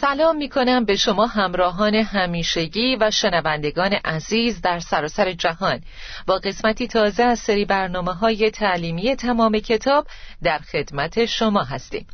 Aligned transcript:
سلام 0.00 0.36
می 0.36 0.48
کنم 0.48 0.84
به 0.84 0.96
شما 0.96 1.26
همراهان 1.26 1.94
همیشگی 1.94 2.96
و 3.00 3.10
شنوندگان 3.10 3.92
عزیز 3.92 4.60
در 4.60 4.80
سراسر 4.80 5.32
جهان. 5.32 5.80
با 6.26 6.38
قسمتی 6.38 6.86
تازه 6.88 7.22
از 7.22 7.38
سری 7.38 7.64
برنامه 7.64 8.12
های 8.12 8.50
تعلیمی 8.50 9.16
تمام 9.16 9.58
کتاب 9.58 10.06
در 10.42 10.58
خدمت 10.58 11.24
شما 11.24 11.62
هستیم. 11.62 12.06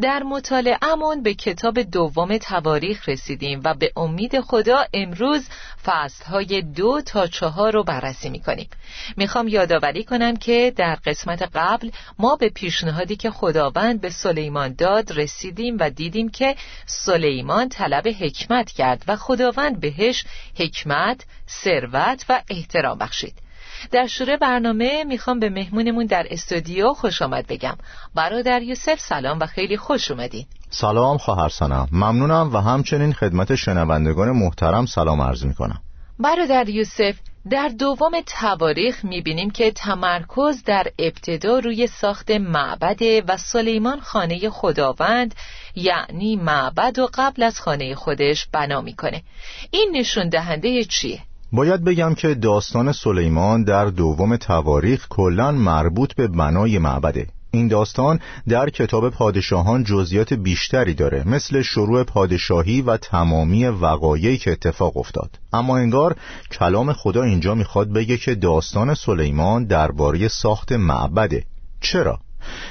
در 0.00 0.22
مطالعهمون 0.22 1.22
به 1.22 1.34
کتاب 1.34 1.82
دوم 1.82 2.38
تواریخ 2.38 3.08
رسیدیم 3.08 3.60
و 3.64 3.74
به 3.74 3.92
امید 3.96 4.40
خدا 4.40 4.84
امروز 4.94 5.48
فصلهای 5.84 6.62
دو 6.62 7.00
تا 7.06 7.26
چهار 7.26 7.72
رو 7.72 7.84
بررسی 7.84 8.30
می‌کنیم. 8.30 8.68
می‌خوام 9.16 9.48
یادآوری 9.48 10.04
کنم 10.04 10.36
که 10.36 10.72
در 10.76 10.94
قسمت 10.94 11.42
قبل 11.54 11.90
ما 12.18 12.36
به 12.36 12.48
پیشنهادی 12.48 13.16
که 13.16 13.30
خداوند 13.30 14.00
به 14.00 14.10
سلیمان 14.10 14.74
داد 14.74 15.12
رسیدیم 15.12 15.76
و 15.80 15.90
دیدیم 15.90 16.28
که 16.28 16.56
سلیمان 16.86 17.68
طلب 17.68 18.08
حکمت 18.08 18.70
کرد 18.70 19.04
و 19.08 19.16
خداوند 19.16 19.80
بهش 19.80 20.24
حکمت، 20.58 21.24
ثروت 21.48 22.24
و 22.28 22.42
احترام 22.50 22.98
بخشید. 22.98 23.43
در 23.90 24.06
شروع 24.06 24.36
برنامه 24.36 25.04
می‌خوام 25.04 25.40
به 25.40 25.50
مهمونمون 25.50 26.06
در 26.06 26.26
استودیو 26.30 26.92
خوش 26.92 27.22
آمد 27.22 27.46
بگم. 27.46 27.76
برادر 28.14 28.62
یوسف 28.62 29.00
سلام 29.00 29.38
و 29.40 29.46
خیلی 29.46 29.76
خوش 29.76 30.10
اومدین. 30.10 30.46
سلام 30.70 31.18
خواهر 31.18 31.48
سنم 31.48 31.88
ممنونم 31.92 32.54
و 32.54 32.58
همچنین 32.58 33.12
خدمت 33.12 33.54
شنوندگان 33.54 34.30
محترم 34.30 34.86
سلام 34.86 35.20
عرض 35.20 35.44
می‌کنم. 35.44 35.80
برادر 36.18 36.68
یوسف 36.68 37.14
در 37.50 37.68
دوم 37.68 38.12
تواریخ 38.26 39.04
می‌بینیم 39.04 39.50
که 39.50 39.70
تمرکز 39.70 40.64
در 40.64 40.86
ابتدا 40.98 41.58
روی 41.58 41.86
ساخت 41.86 42.30
معبد 42.30 43.02
و 43.28 43.36
سلیمان 43.36 44.00
خانه 44.00 44.50
خداوند 44.50 45.34
یعنی 45.74 46.36
معبد 46.36 46.98
و 46.98 47.08
قبل 47.14 47.42
از 47.42 47.60
خانه 47.60 47.94
خودش 47.94 48.46
بنا 48.52 48.80
می‌کنه. 48.80 49.22
این 49.70 49.90
نشون 49.94 50.28
دهنده 50.28 50.84
چیه؟ 50.84 51.20
باید 51.54 51.84
بگم 51.84 52.14
که 52.14 52.34
داستان 52.34 52.92
سلیمان 52.92 53.64
در 53.64 53.86
دوم 53.86 54.36
تواریخ 54.36 55.06
کلا 55.08 55.52
مربوط 55.52 56.14
به 56.14 56.28
بنای 56.28 56.78
معبده. 56.78 57.26
این 57.50 57.68
داستان 57.68 58.20
در 58.48 58.70
کتاب 58.70 59.10
پادشاهان 59.10 59.84
جزئیات 59.84 60.32
بیشتری 60.32 60.94
داره 60.94 61.28
مثل 61.28 61.62
شروع 61.62 62.02
پادشاهی 62.02 62.82
و 62.82 62.96
تمامی 62.96 63.66
وقایعی 63.66 64.36
که 64.36 64.52
اتفاق 64.52 64.96
افتاد. 64.96 65.38
اما 65.52 65.76
انگار 65.76 66.16
کلام 66.50 66.92
خدا 66.92 67.22
اینجا 67.22 67.54
می‌خواد 67.54 67.92
بگه 67.92 68.16
که 68.16 68.34
داستان 68.34 68.94
سلیمان 68.94 69.64
درباره 69.64 70.28
ساخت 70.28 70.72
معبده. 70.72 71.44
چرا؟ 71.80 72.18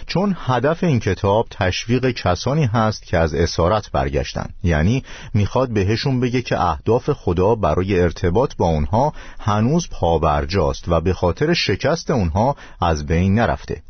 چون 0.08 0.36
هدف 0.40 0.84
این 0.84 1.00
کتاب 1.00 1.48
تشویق 1.50 2.12
کسانی 2.12 2.66
هست 2.66 3.04
که 3.06 3.18
از 3.18 3.34
اسارت 3.34 3.92
برگشتن. 3.92 4.50
یعنی 4.64 5.04
می‌خواد 5.34 5.70
بهشون 5.70 6.20
بگه 6.20 6.42
که 6.42 6.62
اهداف 6.62 7.10
خدا 7.10 7.56
برای 7.56 8.00
ارتباط 8.00 8.56
با 8.58 8.68
اونها 8.68 9.14
هنوز 9.40 9.90
پابرجاست 9.90 10.84
و 10.88 11.02
به 11.02 11.14
خاطر 11.14 11.54
شکست 11.54 12.12
اونها 12.12 12.56
از 12.82 13.06
بین 13.06 13.36
نرفته. 13.36 13.82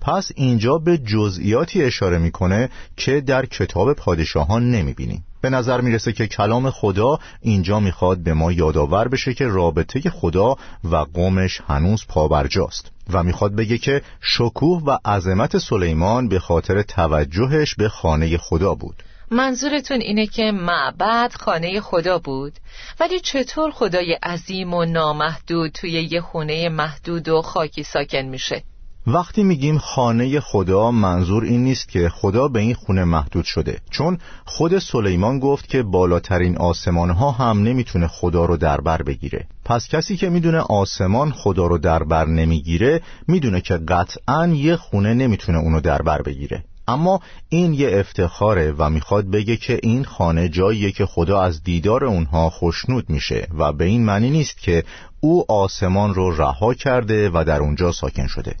پس 0.00 0.32
اینجا 0.36 0.78
به 0.78 0.98
جزئیاتی 0.98 1.82
اشاره 1.82 2.18
می‌کنه 2.18 2.68
که 2.96 3.20
در 3.20 3.46
کتاب 3.46 3.92
پادشاهان 3.92 4.70
نمی‌بینیم 4.70 5.24
به 5.40 5.50
نظر 5.50 5.80
می‌رسه 5.80 6.12
که 6.12 6.26
کلام 6.26 6.70
خدا 6.70 7.18
اینجا 7.40 7.80
می‌خواد 7.80 8.18
به 8.18 8.34
ما 8.34 8.52
یادآور 8.52 9.08
بشه 9.08 9.34
که 9.34 9.46
رابطه 9.46 10.10
خدا 10.10 10.56
و 10.84 10.96
قومش 10.96 11.60
هنوز 11.68 12.04
پابرجاست 12.08 12.90
و 13.12 13.22
می‌خواد 13.22 13.54
بگه 13.54 13.78
که 13.78 14.02
شکوه 14.20 14.82
و 14.86 14.98
عظمت 15.04 15.58
سلیمان 15.58 16.28
به 16.28 16.38
خاطر 16.38 16.82
توجهش 16.82 17.74
به 17.74 17.88
خانه 17.88 18.36
خدا 18.36 18.74
بود. 18.74 19.02
منظورتون 19.30 20.00
اینه 20.00 20.26
که 20.26 20.52
معبد 20.52 21.32
خانه 21.40 21.80
خدا 21.80 22.18
بود؟ 22.18 22.52
ولی 23.00 23.20
چطور 23.20 23.70
خدای 23.70 24.12
عظیم 24.12 24.74
و 24.74 24.84
نامحدود 24.84 25.70
توی 25.70 25.90
یه 25.90 26.20
خونه 26.20 26.68
محدود 26.68 27.28
و 27.28 27.42
خاکی 27.42 27.82
ساکن 27.82 28.22
میشه؟ 28.22 28.62
وقتی 29.06 29.42
میگیم 29.42 29.78
خانه 29.78 30.40
خدا 30.40 30.90
منظور 30.90 31.44
این 31.44 31.64
نیست 31.64 31.88
که 31.88 32.08
خدا 32.08 32.48
به 32.48 32.60
این 32.60 32.74
خونه 32.74 33.04
محدود 33.04 33.44
شده. 33.44 33.80
چون 33.90 34.18
خود 34.44 34.78
سلیمان 34.78 35.38
گفت 35.38 35.68
که 35.68 35.82
بالاترین 35.82 36.56
آسمان 36.56 37.10
ها 37.10 37.30
هم 37.30 37.62
نمی‌تونه 37.62 38.06
خدا 38.06 38.44
رو 38.44 38.56
دربر 38.56 39.02
بگیره. 39.02 39.46
پس 39.64 39.88
کسی 39.88 40.16
که 40.16 40.30
می‌دونه 40.30 40.58
آسمان 40.58 41.30
خدا 41.30 41.66
رو 41.66 41.78
دربر 41.78 42.26
نمی‌گیره 42.26 43.00
می‌دونه 43.28 43.60
که 43.60 43.74
قطعا 43.74 44.46
یه 44.46 44.76
خونه 44.76 45.14
نمی‌تونه 45.14 45.58
اونو 45.58 45.80
دربر 45.80 46.22
بگیره. 46.22 46.64
اما 46.88 47.20
این 47.48 47.74
یه 47.74 47.90
افتخاره 47.98 48.74
و 48.78 48.90
می‌خواد 48.90 49.30
بگه 49.30 49.56
که 49.56 49.80
این 49.82 50.04
خانه 50.04 50.48
جاییه 50.48 50.92
که 50.92 51.06
خدا 51.06 51.42
از 51.42 51.62
دیدار 51.62 52.04
اونها 52.04 52.50
خوشنود 52.50 53.10
میشه 53.10 53.48
و 53.58 53.72
به 53.72 53.84
این 53.84 54.04
معنی 54.04 54.30
نیست 54.30 54.58
که 54.58 54.84
او 55.20 55.52
آسمان 55.52 56.14
رو 56.14 56.36
رها 56.36 56.74
کرده 56.74 57.30
و 57.34 57.44
در 57.44 57.60
اونجا 57.60 57.92
ساکن 57.92 58.26
شده. 58.26 58.54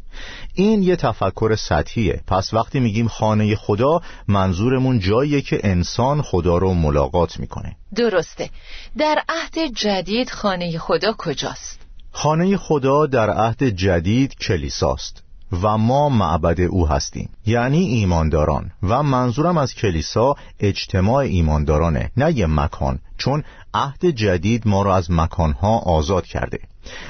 این 0.54 0.82
یه 0.82 0.96
تفکر 0.96 1.56
سطحیه. 1.56 2.20
پس 2.26 2.54
وقتی 2.54 2.80
میگیم 2.80 3.08
خانه 3.08 3.56
خدا 3.56 4.00
منظورمون 4.28 4.98
جاییه 4.98 5.40
که 5.40 5.60
انسان 5.64 6.22
خدا 6.22 6.58
رو 6.58 6.74
ملاقات 6.74 7.40
می‌کنه. 7.40 7.76
درسته. 7.96 8.50
در 8.98 9.22
عهد 9.28 9.72
جدید 9.76 10.30
خانه 10.30 10.78
خدا 10.78 11.12
کجاست؟ 11.18 11.80
خانه 12.12 12.56
خدا 12.56 13.06
در 13.06 13.30
عهد 13.30 13.64
جدید 13.64 14.34
کلیساست. 14.34 15.22
و 15.62 15.78
ما 15.78 16.08
معبد 16.08 16.60
او 16.60 16.88
هستیم. 16.88 17.28
یعنی 17.46 17.78
ایمانداران. 17.78 18.70
و 18.82 19.02
منظورم 19.02 19.58
از 19.58 19.74
کلیسا 19.74 20.34
اجتماع 20.60 21.16
ایماندارانه 21.16 22.10
نه 22.16 22.38
یه 22.38 22.46
مکان 22.46 22.98
چون 23.18 23.44
عهد 23.74 24.06
جدید 24.06 24.68
ما 24.68 24.82
رو 24.82 24.90
از 24.90 25.10
مکانها 25.10 25.78
آزاد 25.78 26.26
کرده. 26.26 26.58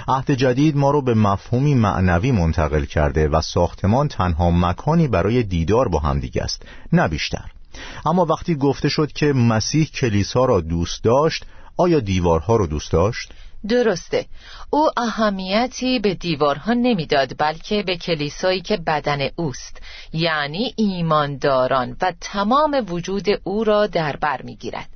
عهد 0.08 0.30
جدید 0.30 0.76
ما 0.76 0.90
رو 0.90 1.02
به 1.02 1.14
مفهومی 1.14 1.74
معنوی 1.74 2.32
منتقل 2.32 2.84
کرده 2.84 3.28
و 3.28 3.40
ساختمان 3.40 4.08
تنها 4.08 4.50
مکانی 4.50 5.08
برای 5.08 5.42
دیدار 5.42 5.88
با 5.88 5.98
همدیگه 5.98 6.42
است 6.42 6.62
نه 6.92 7.08
بیشتر. 7.08 7.44
اما 8.06 8.24
وقتی 8.24 8.54
گفته 8.54 8.88
شد 8.88 9.12
که 9.12 9.32
مسیح 9.32 9.84
کلیسا 9.94 10.44
را 10.44 10.60
دوست 10.60 11.04
داشت 11.04 11.46
آیا 11.76 12.00
دیوارها 12.00 12.56
رو 12.56 12.66
دوست 12.66 12.92
داشت؟ 12.92 13.32
درسته. 13.68 14.26
او 14.70 14.90
اهمیتی 14.96 15.98
به 15.98 16.14
دیوارها 16.14 16.72
نمی‌داد 16.72 17.34
بلکه 17.38 17.82
به 17.82 17.96
کلیسایی 17.96 18.60
که 18.60 18.76
بدن 18.76 19.28
اوست 19.36 19.82
یعنی 20.12 20.74
ایمانداران 20.76 21.96
و 22.02 22.12
تمام 22.20 22.86
وجود 22.88 23.26
او 23.44 23.64
را 23.64 23.86
در 23.86 24.16
بر 24.16 24.42
می‌گیرد. 24.42 24.88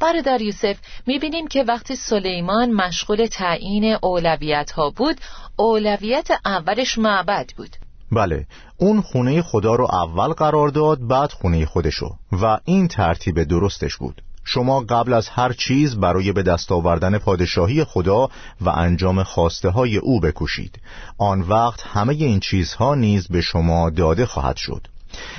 برادر 0.00 0.40
یوسف 0.40 0.76
می‌بینیم 1.06 1.48
که 1.48 1.62
وقتی 1.62 1.96
سلیمان 1.96 2.70
مشغول 2.70 3.26
تعیین 3.26 3.96
اولویت 4.02 4.70
ها 4.70 4.90
بود 4.90 5.16
اولویت 5.56 6.28
اولش 6.44 6.98
معبد 6.98 7.50
بود. 7.56 7.76
بله 8.12 8.46
اون 8.76 9.00
خونه 9.00 9.42
خدا 9.42 9.74
رو 9.74 9.88
اول 9.92 10.32
قرار 10.32 10.68
داد 10.68 11.06
بعد 11.06 11.32
خونه 11.32 11.66
خودشو 11.66 12.16
و 12.32 12.58
این 12.64 12.88
ترتیب 12.88 13.44
درستش 13.44 13.96
بود. 13.96 14.22
شما 14.50 14.80
قبل 14.80 15.12
از 15.12 15.28
هر 15.28 15.52
چیز 15.52 15.96
برای 15.96 16.32
به 16.32 16.42
دست 16.42 16.72
آوردن 16.72 17.18
پادشاهی 17.18 17.84
خدا 17.84 18.28
و 18.60 18.68
انجام 18.68 19.22
خواسته 19.22 19.68
های 19.68 19.96
او 19.96 20.20
بکوشید. 20.20 20.80
آن 21.18 21.40
وقت 21.40 21.82
همه 21.86 22.14
این 22.14 22.40
چیزها 22.40 22.94
نیز 22.94 23.28
به 23.28 23.40
شما 23.40 23.90
داده 23.90 24.26
خواهد 24.26 24.56
شد. 24.56 24.86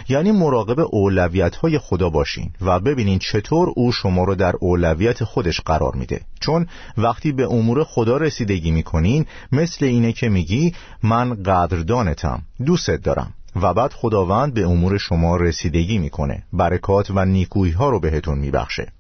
یعنی 0.09 0.31
مراقب 0.31 0.79
اولویت 0.91 1.55
های 1.55 1.79
خدا 1.79 2.09
باشین 2.09 2.51
و 2.61 2.79
ببینین 2.79 3.19
چطور 3.19 3.73
او 3.75 3.91
شما 3.91 4.23
رو 4.23 4.35
در 4.35 4.53
اولویت 4.59 5.23
خودش 5.23 5.61
قرار 5.61 5.95
میده. 5.95 6.21
چون 6.39 6.67
وقتی 6.97 7.31
به 7.31 7.43
امور 7.43 7.83
خدا 7.83 8.17
رسیدگی 8.17 8.71
می‌کنین 8.71 9.25
مثل 9.51 9.85
اینه 9.85 10.11
که 10.11 10.29
میگی 10.29 10.73
من 11.03 11.43
قدردانتم 11.43 12.41
دوستت 12.65 13.01
دارم. 13.01 13.33
و 13.55 13.73
بعد 13.73 13.93
خداوند 13.93 14.53
به 14.53 14.65
امور 14.65 14.97
شما 14.97 15.37
رسیدگی 15.37 15.97
می‌کنه. 15.97 16.43
برکات 16.53 17.11
و 17.11 17.25
نیکویی 17.25 17.71
ها 17.71 17.89
رو 17.89 17.99
بهتون 17.99 18.37
میبخشه. 18.37 18.91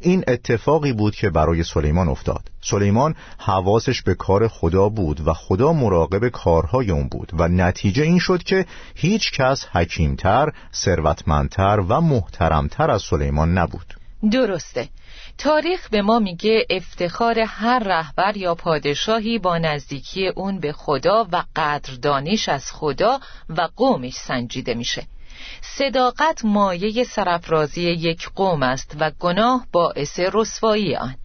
این 0.00 0.24
اتفاقی 0.28 0.92
بود 0.92 1.14
که 1.14 1.30
برای 1.30 1.64
سلیمان 1.64 2.08
افتاد. 2.08 2.50
سلیمان 2.60 3.14
حواسش 3.38 4.02
به 4.02 4.14
کار 4.14 4.48
خدا 4.48 4.88
بود 4.88 5.28
و 5.28 5.32
خدا 5.32 5.72
مراقب 5.72 6.28
کارهای 6.28 6.90
اون 6.90 7.08
بود 7.08 7.32
و 7.32 7.48
نتیجه 7.48 8.02
این 8.02 8.18
شد 8.18 8.42
که 8.42 8.66
هیچ 8.94 9.32
کس 9.32 9.66
حکیمتر، 9.72 10.52
ثروتمندتر 10.74 11.80
و 11.88 12.00
محترمتر 12.00 12.90
از 12.90 13.02
سلیمان 13.02 13.58
نبود. 13.58 13.94
درسته. 14.32 14.88
تاریخ 15.38 15.88
به 15.88 16.02
ما 16.02 16.18
میگه 16.18 16.66
افتخار 16.70 17.38
هر 17.38 17.78
رهبر 17.78 18.36
یا 18.36 18.54
پادشاهی 18.54 19.38
با 19.38 19.58
نزدیکی 19.58 20.28
اون 20.28 20.60
به 20.60 20.72
خدا 20.72 21.28
و 21.32 21.44
قدردانش 21.56 22.48
از 22.48 22.72
خدا 22.72 23.20
و 23.48 23.68
قومش 23.76 24.14
سنجیده 24.14 24.74
میشه. 24.74 25.06
صداقت 25.60 26.44
مایه 26.44 27.04
سرفرازی 27.04 27.82
یک 27.82 28.28
قوم 28.34 28.62
است 28.62 28.96
و 29.00 29.10
گناه 29.20 29.66
باعث 29.72 30.20
رسوایی 30.32 30.96
آن. 30.96 31.16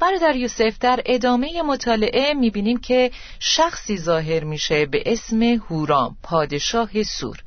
برادر 0.00 0.36
یوسف 0.36 0.78
در 0.80 1.00
ادامه 1.06 1.62
مطالعه 1.62 2.34
می‌بینیم 2.34 2.80
که 2.80 3.10
شخصی 3.40 3.98
ظاهر 3.98 4.44
میشه 4.44 4.86
به 4.86 5.02
اسم 5.06 5.42
هورام 5.42 6.16
پادشاه 6.22 7.02
سور. 7.02 7.42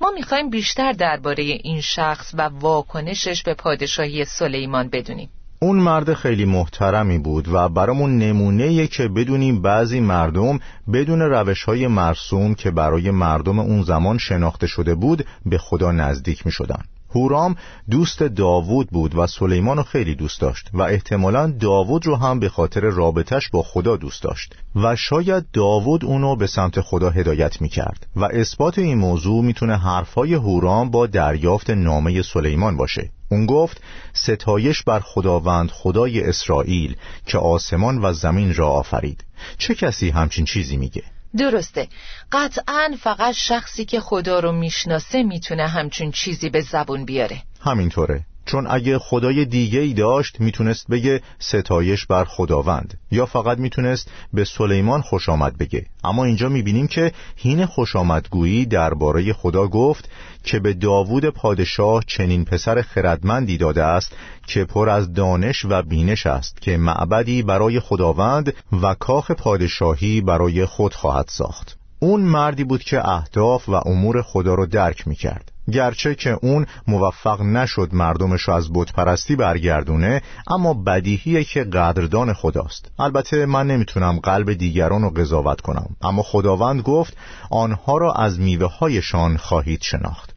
ما 0.00 0.10
می‌خوایم 0.10 0.50
بیشتر 0.50 0.92
درباره 0.92 1.42
این 1.42 1.80
شخص 1.80 2.34
و 2.34 2.42
واکنشش 2.42 3.42
به 3.42 3.54
پادشاهی 3.54 4.24
سلیمان 4.24 4.88
بدونیم 4.88 5.28
اون 5.60 5.76
مرد 5.78 6.14
خیلی 6.14 6.44
محترمی 6.44 7.18
بود 7.18 7.48
و 7.48 7.68
برامون 7.68 8.18
نمونه 8.18 8.86
که 8.86 9.08
بدونیم 9.08 9.62
بعضی 9.62 10.00
مردم 10.00 10.60
بدون 10.92 11.20
روش 11.20 11.64
های 11.64 11.86
مرسوم 11.86 12.54
که 12.54 12.70
برای 12.70 13.10
مردم 13.10 13.58
اون 13.58 13.82
زمان 13.82 14.18
شناخته 14.18 14.66
شده 14.66 14.94
بود 14.94 15.26
به 15.46 15.58
خدا 15.58 15.92
نزدیک 15.92 16.46
می 16.46 16.52
شدن. 16.52 16.84
هورام 17.14 17.56
دوست 17.90 18.22
داوود 18.22 18.88
بود 18.90 19.14
و 19.14 19.26
سلیمان 19.26 19.76
رو 19.76 19.82
خیلی 19.82 20.14
دوست 20.14 20.40
داشت 20.40 20.70
و 20.72 20.82
احتمالا 20.82 21.50
داوود 21.60 22.06
رو 22.06 22.16
هم 22.16 22.40
به 22.40 22.48
خاطر 22.48 22.80
رابطش 22.80 23.48
با 23.50 23.62
خدا 23.62 23.96
دوست 23.96 24.22
داشت 24.22 24.54
و 24.76 24.96
شاید 24.96 25.44
داوود 25.52 26.04
اونو 26.04 26.36
به 26.36 26.46
سمت 26.46 26.80
خدا 26.80 27.10
هدایت 27.10 27.60
می 27.60 27.68
کرد 27.68 28.06
و 28.16 28.24
اثبات 28.24 28.78
این 28.78 28.98
موضوع 28.98 29.44
می‌تونه 29.44 29.76
حرفای 29.76 30.34
هورام 30.34 30.90
با 30.90 31.06
دریافت 31.06 31.70
نامه 31.70 32.22
سلیمان 32.22 32.76
باشه. 32.76 33.10
اون 33.30 33.46
گفت 33.46 33.82
ستایش 34.12 34.82
بر 34.82 35.00
خداوند 35.00 35.70
خدای 35.70 36.24
اسرائیل 36.24 36.96
که 37.26 37.38
آسمان 37.38 38.04
و 38.04 38.12
زمین 38.12 38.54
را 38.54 38.68
آفرید. 38.68 39.24
چه 39.58 39.74
کسی 39.74 40.10
همچین 40.10 40.44
چیزی 40.44 40.76
میگه؟ 40.76 41.02
درسته. 41.38 41.88
قطعا 42.32 42.96
فقط 43.00 43.34
شخصی 43.34 43.84
که 43.84 44.00
خدا 44.00 44.40
رو 44.40 44.52
می‌شناسه 44.52 45.22
می‌تونه 45.22 45.66
همچون 45.66 46.10
چیزی 46.10 46.50
به 46.50 46.60
زبون 46.60 47.04
بیاره. 47.04 47.42
همینطوره. 47.60 48.24
چون 48.46 48.66
اگه 48.70 48.98
خدای 48.98 49.44
دیگه 49.44 49.80
ای 49.80 49.92
داشت 49.94 50.40
می‌تونست 50.40 50.86
بگه 50.90 51.20
ستایش 51.38 52.06
بر 52.06 52.24
خداوند. 52.24 52.98
یا 53.10 53.26
فقط 53.26 53.58
می‌تونست 53.58 54.10
به 54.32 54.44
سلیمان 54.44 55.00
خوش 55.00 55.28
آمد 55.28 55.58
بگه. 55.58 55.86
اما 56.04 56.24
اینجا 56.24 56.48
می‌بینیم 56.48 56.86
که 56.86 57.12
هین 57.36 57.66
خوش 57.66 57.96
آمدگویی 57.96 58.66
درباره 58.66 59.32
خدا 59.32 59.66
گفت 59.66 60.08
که 60.44 60.58
به 60.58 60.74
داوود 60.74 61.24
پادشاه 61.28 62.02
چنین 62.06 62.44
پسر 62.44 62.82
خردمندی 62.82 63.56
داده 63.56 63.84
است 63.84 64.16
که 64.46 64.64
پر 64.64 64.88
از 64.88 65.12
دانش 65.12 65.64
و 65.64 65.82
بینش 65.82 66.26
است 66.26 66.60
که 66.60 66.76
معبدی 66.76 67.42
برای 67.42 67.80
خداوند 67.80 68.54
و 68.82 68.94
کاخ 68.94 69.30
پادشاهی 69.30 70.20
برای 70.20 70.66
خود 70.66 70.94
خواهد 70.94 71.26
ساخت. 71.28 71.78
اون 71.98 72.20
مردی 72.20 72.64
بود 72.64 72.82
که 72.82 73.08
اهداف 73.08 73.68
و 73.68 73.74
امور 73.74 74.22
خدا 74.22 74.54
رو 74.54 74.66
درک 74.66 75.08
می‌کرد. 75.08 75.52
گرچه 75.72 76.14
که 76.14 76.38
اون 76.42 76.66
موفق 76.88 77.42
نشد 77.42 77.88
مردمش 77.92 78.48
از 78.48 78.72
پرستی 78.72 79.36
برگردونه 79.36 80.22
اما 80.46 80.74
بدیهیه 80.74 81.44
که 81.44 81.64
قدردان 81.64 82.32
خداست. 82.32 82.90
البته 82.98 83.46
من 83.46 83.66
نمی‌تونم 83.66 84.18
قلب 84.18 84.52
دیگران 84.52 85.02
رو 85.02 85.10
قضاوت 85.10 85.60
کنم. 85.60 85.96
اما 86.02 86.22
خداوند 86.22 86.82
گفت 86.82 87.16
آنها 87.50 87.98
را 87.98 88.12
از 88.12 88.40
میوه 88.40 88.78
هایشان 88.78 89.36
خواهید 89.36 89.82
شناخت. 89.82 90.34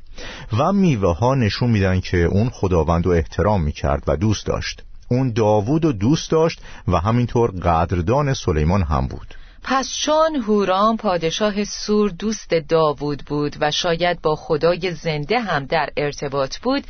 و 0.57 0.74
میوه 0.74 1.18
ها 1.18 1.35
نشون 1.35 1.69
میدن 1.69 2.00
که 2.00 2.18
اون 2.18 2.50
خداوند 2.50 3.06
رو 3.06 3.12
احترام 3.12 3.62
می‌کرد 3.62 4.03
و 4.07 4.15
دوست 4.15 4.45
داشت. 4.45 4.83
اون 5.09 5.31
داوود 5.31 5.85
رو 5.85 5.91
دوست 5.91 6.31
داشت 6.31 6.62
و 6.88 6.97
همینطور 6.97 7.51
قدردان 7.51 8.33
سلیمان 8.33 8.83
هم 8.83 9.07
بود. 9.07 9.35
پس 9.63 9.94
چون 10.01 10.36
هورام 10.36 10.98
پادشاه 10.98 11.63
سور 11.63 12.09
دوست 12.09 12.54
داوود 12.54 13.24
بود 13.27 13.56
و 13.59 13.71
شاید 13.71 14.21
با 14.21 14.36
خدای 14.36 14.92
زنده 14.92 15.39
هم 15.39 15.65
در 15.65 15.89
ارتباط 15.98 16.57
بود 16.57 16.83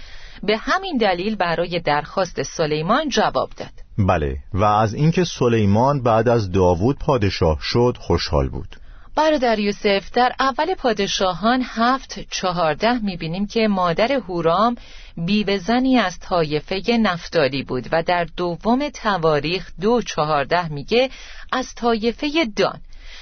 به 0.43 0.57
همین 0.57 0.97
دلیل 0.97 1.35
برای 1.35 1.79
درخواست 1.79 2.43
سلیمان 2.43 3.09
جواب 3.09 3.49
داد. 3.57 3.71
بله 3.97 4.37
و 4.53 4.63
از 4.63 4.93
اینکه 4.93 5.23
سلیمان 5.23 6.03
بعد 6.03 6.29
از 6.29 6.51
داوود 6.51 6.99
پادشاه 6.99 7.57
شد 7.61 7.97
خوشحال 7.99 8.49
بود. 8.49 8.75
برادر 9.17 9.59
یوسف 9.59 10.11
در 10.13 10.35
اول 10.39 10.75
پادشاهان 10.75 11.63
هفت 11.65 12.19
چهارده 12.31 12.99
می‌بینیم 12.99 13.47
که 13.47 13.67
مادر 13.67 14.11
هورام 14.11 14.75
بیوهزنی 15.17 15.97
از 15.97 16.19
طایفه 16.19 16.81
نفتالی 17.01 17.63
بود 17.63 17.87
و 17.91 18.03
در 18.03 18.27
دوم 18.37 18.89
تواریخ 18.89 19.71
دو 19.81 20.01
چهارده 20.01 20.67
میگه 20.67 21.09
از 21.51 21.75
طایفه 21.75 22.29
دان. 22.55 22.79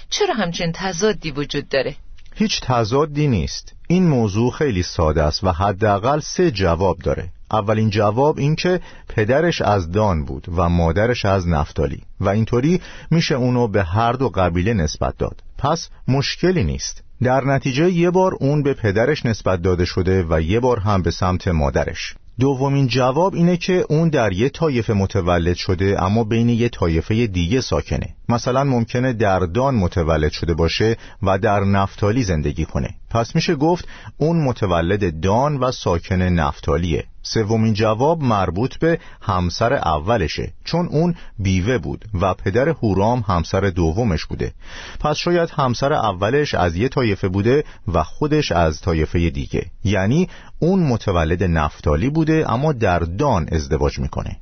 چرا 0.10 0.34
همچین 0.34 0.72
تضادی 0.72 1.32
وجود 1.32 1.70
داره؟ 1.70 1.96
هیچ 2.36 2.62
تضادی 2.62 3.28
نیست. 3.28 3.74
این 3.88 4.08
موضوع 4.08 4.52
خیلی 4.52 4.84
ساده 4.84 5.24
است 5.24 5.44
و 5.44 5.52
حداقل 5.52 6.20
سه 6.20 6.52
جواب 6.52 6.98
داره. 7.00 7.30
اولین 7.52 7.90
جواب 7.90 8.38
این 8.40 8.56
که 8.56 8.80
پدرش 9.10 9.62
از 9.62 9.92
دان 9.92 10.26
بود 10.26 10.48
و 10.56 10.70
مادرش 10.70 11.26
از 11.26 11.48
نفتالی 11.48 12.02
و 12.20 12.30
اینطوری 12.30 12.82
میشه 13.12 13.36
اونو 13.36 13.68
به 13.68 13.84
هر 13.84 14.12
دو 14.12 14.30
قبیله 14.30 14.74
نسبت 14.74 15.18
داد. 15.18 15.44
پس 15.58 15.90
مشکلی 16.08 16.64
نیست. 16.64 17.04
در 17.24 17.44
نتیجه 17.44 17.92
یه 17.92 18.10
بار 18.12 18.34
اون 18.40 18.64
به 18.64 18.74
پدرش 18.74 19.26
نسبت 19.26 19.62
داده 19.62 19.86
شده 19.86 20.26
و 20.30 20.42
یه 20.42 20.60
بار 20.60 20.80
هم 20.80 21.02
به 21.02 21.12
سمت 21.12 21.48
مادرش. 21.48 22.16
دومین 22.40 22.88
جواب 22.88 23.36
اینه 23.36 23.58
که 23.58 23.86
اون 23.90 24.10
در 24.10 24.34
یه 24.34 24.50
طایفه 24.50 24.94
متولد 24.94 25.56
شده 25.56 26.04
اما 26.04 26.24
بین 26.24 26.50
یه 26.50 26.70
طایفه 26.70 27.28
دیگه 27.28 27.62
ساکنه. 27.62 28.16
مثلا 28.30 28.64
ممکنه 28.64 29.14
در 29.14 29.40
دان 29.40 29.76
متولد 29.76 30.32
شده 30.32 30.54
باشه 30.54 30.98
و 31.24 31.38
در 31.38 31.60
نفتالی 31.60 32.24
زندگی 32.24 32.66
کنه. 32.66 32.90
پس 33.10 33.36
میشه 33.36 33.56
گفت 33.56 33.88
اون 34.18 34.44
متولد 34.44 35.20
دان 35.20 35.58
و 35.58 35.72
ساکن 35.72 36.22
نفتالیه. 36.22 37.06
سومین 37.24 37.74
جواب 37.74 38.22
مربوط 38.22 38.78
به 38.78 39.00
همسر 39.22 39.74
اولشه 39.74 40.54
چون 40.64 40.88
اون 40.88 41.16
بیوه 41.40 41.78
بود 41.78 42.06
و 42.22 42.34
پدر 42.34 42.70
هورام 42.70 43.20
همسر 43.28 43.62
دومش 43.62 44.26
بوده. 44.26 44.54
پس 45.00 45.16
شاید 45.16 45.50
همسر 45.50 45.94
اولش 45.94 46.54
از 46.54 46.76
یه 46.76 46.90
طایفه 46.90 47.28
بوده 47.28 47.64
و 47.94 48.04
خودش 48.04 48.52
از 48.52 48.82
طایفه 48.82 49.30
دیگه. 49.30 49.66
یعنی 49.84 50.30
اون 50.60 50.80
متولد 50.80 51.44
نفتالی 51.44 52.10
بوده 52.10 52.52
اما 52.54 52.74
در 52.74 53.00
دان 53.00 53.48
ازدواج 53.52 54.00
می‌کنه. 54.00 54.38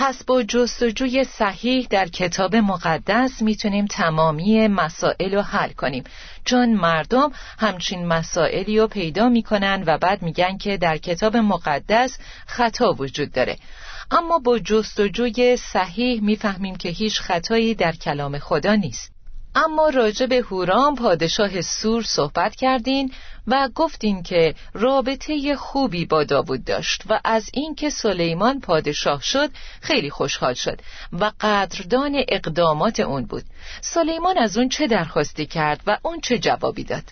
پس 0.00 0.24
با 0.24 0.42
جستجوی 0.42 1.24
صحیح 1.24 1.86
در 1.90 2.08
کتاب 2.08 2.56
مقدس 2.56 3.42
می‌تونیم 3.42 3.86
تمامی 3.86 4.68
مسائل 4.68 5.34
رو 5.34 5.42
حل 5.42 5.72
کنیم. 5.72 6.04
چون 6.44 6.72
مردم 6.72 7.32
همچین 7.58 8.06
مسائلی 8.06 8.78
رو 8.78 8.86
پیدا 8.86 9.28
می‌کنن 9.28 9.82
و 9.86 9.98
بعد 9.98 10.22
میگن 10.22 10.58
که 10.58 10.76
در 10.76 10.96
کتاب 10.96 11.36
مقدس 11.36 12.18
خطا 12.46 12.92
وجود 12.92 13.32
داره. 13.32 13.56
اما 14.10 14.38
با 14.38 14.58
جستجوی 14.58 15.56
صحیح 15.56 16.22
می‌فهمیم 16.22 16.76
که 16.76 16.88
هیچ 16.88 17.20
خطایی 17.20 17.74
در 17.74 17.92
کلام 17.92 18.38
خدا 18.38 18.74
نیست. 18.74 19.17
اما 19.54 19.88
راجع 19.88 20.26
به 20.26 20.40
هورام 20.40 20.94
پادشاه 20.94 21.60
سور 21.60 22.02
صحبت 22.02 22.56
کردین 22.56 23.12
و 23.46 23.68
گفتین 23.74 24.22
که 24.22 24.54
رابطه 24.74 25.56
خوبی 25.56 26.06
با 26.06 26.24
داوود 26.24 26.64
داشت 26.64 27.02
و 27.10 27.20
از 27.24 27.50
اینکه 27.52 27.90
سلیمان 27.90 28.60
پادشاه 28.60 29.22
شد 29.22 29.50
خیلی 29.80 30.10
خوشحال 30.10 30.54
شد 30.54 30.80
و 31.12 31.32
قدردان 31.40 32.22
اقدامات 32.28 33.00
اون 33.00 33.24
بود. 33.24 33.44
سلیمان 33.80 34.38
از 34.38 34.58
اون 34.58 34.68
چه 34.68 34.86
درخواستی 34.86 35.46
کرد 35.46 35.80
و 35.86 35.98
اون 36.02 36.20
چه 36.20 36.38
جوابی 36.38 36.84
داد؟ 36.84 37.04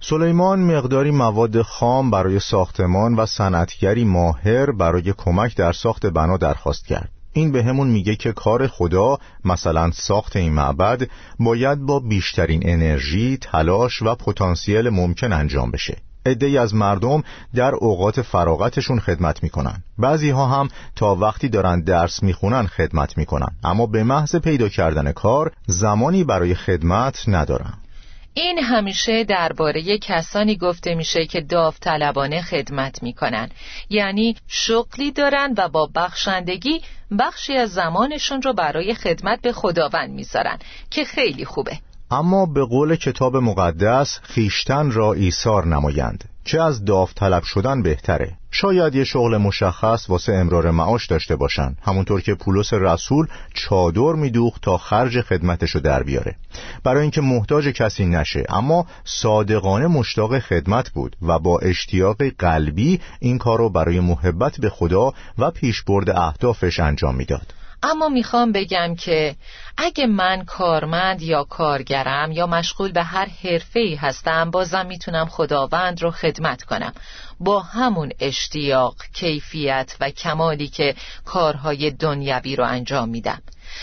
سلیمان 0.00 0.58
مقداری 0.58 1.10
مواد 1.10 1.62
خام 1.62 2.10
برای 2.10 2.40
ساختمان 2.40 3.14
و 3.14 3.26
صنعتگری 3.26 4.04
ماهر 4.04 4.70
برای 4.70 5.14
کمک 5.18 5.56
در 5.56 5.72
ساخت 5.72 6.06
بنا 6.06 6.36
درخواست 6.36 6.86
کرد. 6.86 7.10
این 7.32 7.52
به 7.52 7.64
همون 7.64 7.88
میگه 7.88 8.16
که 8.16 8.32
کار 8.32 8.66
خدا 8.66 9.18
مثلا 9.44 9.90
ساخت 9.90 10.36
این 10.36 10.52
معبد 10.52 11.08
باید 11.38 11.78
با 11.78 12.00
بیشترین 12.00 12.62
انرژی، 12.64 13.38
تلاش 13.40 14.02
و 14.02 14.14
پتانسیل 14.14 14.88
ممکن 14.88 15.32
انجام 15.32 15.70
بشه. 15.70 15.96
عدهای 16.26 16.58
از 16.58 16.74
مردم 16.74 17.22
در 17.54 17.74
اوقات 17.74 18.22
فراغتشون 18.22 19.00
خدمت 19.00 19.42
می‌کنن. 19.42 19.82
بعضی 19.98 20.30
ها 20.30 20.46
هم 20.46 20.68
تا 20.96 21.14
وقتی 21.14 21.48
دارن 21.48 21.80
درس 21.80 22.22
می‌خونن 22.22 22.66
خدمت 22.66 23.18
می‌کنن. 23.18 23.48
اما 23.64 23.86
به 23.86 24.04
محض 24.04 24.36
پیدا 24.36 24.68
کردن 24.68 25.12
کار 25.12 25.52
زمانی 25.66 26.24
برای 26.24 26.54
خدمت 26.54 27.24
ندارن. 27.28 27.72
این 28.34 28.58
همیشه 28.58 29.24
درباره 29.24 29.98
کسانی 29.98 30.56
گفته 30.56 30.94
میشه 30.94 31.26
که 31.26 31.40
داوطلبانه 31.40 32.42
خدمت 32.42 33.02
می‌کنن. 33.02 33.50
یعنی 33.90 34.36
شغلی 34.48 35.12
دارن 35.12 35.54
و 35.58 35.68
با 35.68 35.90
بخشندگی 35.94 36.80
بخشی 37.18 37.56
از 37.56 37.72
زمانشون 37.72 38.42
رو 38.42 38.52
برای 38.52 38.94
خدمت 38.94 39.40
به 39.40 39.52
خداوند 39.52 40.10
می‌ذارن 40.10 40.58
که 40.90 41.04
خیلی 41.04 41.44
خوبه. 41.44 41.78
اما 42.10 42.46
به 42.46 42.64
قول 42.64 42.96
کتاب 42.96 43.36
مقدس 43.36 44.20
خیشتن 44.22 44.90
را 44.90 45.12
ایثار 45.12 45.66
نمایند. 45.66 46.24
چه 46.50 46.62
از 46.62 46.84
داوطلب 46.84 47.42
شدن 47.42 47.82
بهتره؟ 47.82 48.32
شاید 48.50 48.94
یه 48.94 49.04
شغل 49.04 49.36
مشخص 49.36 50.10
واسه 50.10 50.32
امرار 50.32 50.70
معاش 50.70 51.06
داشته 51.06 51.36
باشن. 51.36 51.76
همونطور 51.82 52.20
که 52.20 52.34
پولس 52.34 52.72
رسول 52.72 53.26
چادر 53.54 54.12
میدوخت 54.12 54.62
تا 54.62 54.78
خرج 54.78 55.20
خدمتشو 55.20 55.78
در 55.78 56.02
بیاره. 56.02 56.36
برای 56.84 57.02
اینکه 57.02 57.20
محتاج 57.20 57.68
کسی 57.68 58.06
نشه. 58.06 58.44
اما 58.48 58.86
صادقانه 59.04 59.86
مشتاق 59.86 60.38
خدمت 60.38 60.90
بود 60.90 61.16
و 61.22 61.38
با 61.38 61.58
اشتیاق 61.58 62.22
قلبی 62.38 63.00
این 63.20 63.38
کارو 63.38 63.68
برای 63.68 64.00
محبت 64.00 64.60
به 64.60 64.68
خدا 64.68 65.12
و 65.38 65.50
پیشبرد 65.50 66.10
اهدافش 66.10 66.80
انجام 66.80 67.14
می‌داد. 67.14 67.59
اما 67.82 68.08
می‌خوام 68.08 68.52
بگم 68.52 68.94
که 68.94 69.36
اگه 69.76 70.06
من 70.06 70.44
کارمند 70.44 71.22
یا 71.22 71.44
کارگرم 71.44 72.32
یا 72.32 72.46
مشغول 72.46 72.92
به 72.92 73.02
هر 73.02 73.28
حرفه 73.44 73.98
هستم 74.00 74.50
بازم 74.50 74.86
می‌تونم 74.86 75.26
خداوند 75.26 76.02
رو 76.02 76.10
خدمت 76.10 76.62
کنم. 76.62 76.92
با 77.40 77.60
همون 77.60 78.12
اشتیاق، 78.20 78.96
کیفیت 79.14 79.96
و 80.00 80.10
کمالی 80.10 80.68
که 80.68 80.94
کارهای 81.24 81.90
دنیوی 81.90 82.56
رو 82.56 82.64
انجام 82.64 83.08
میدم. 83.08 83.42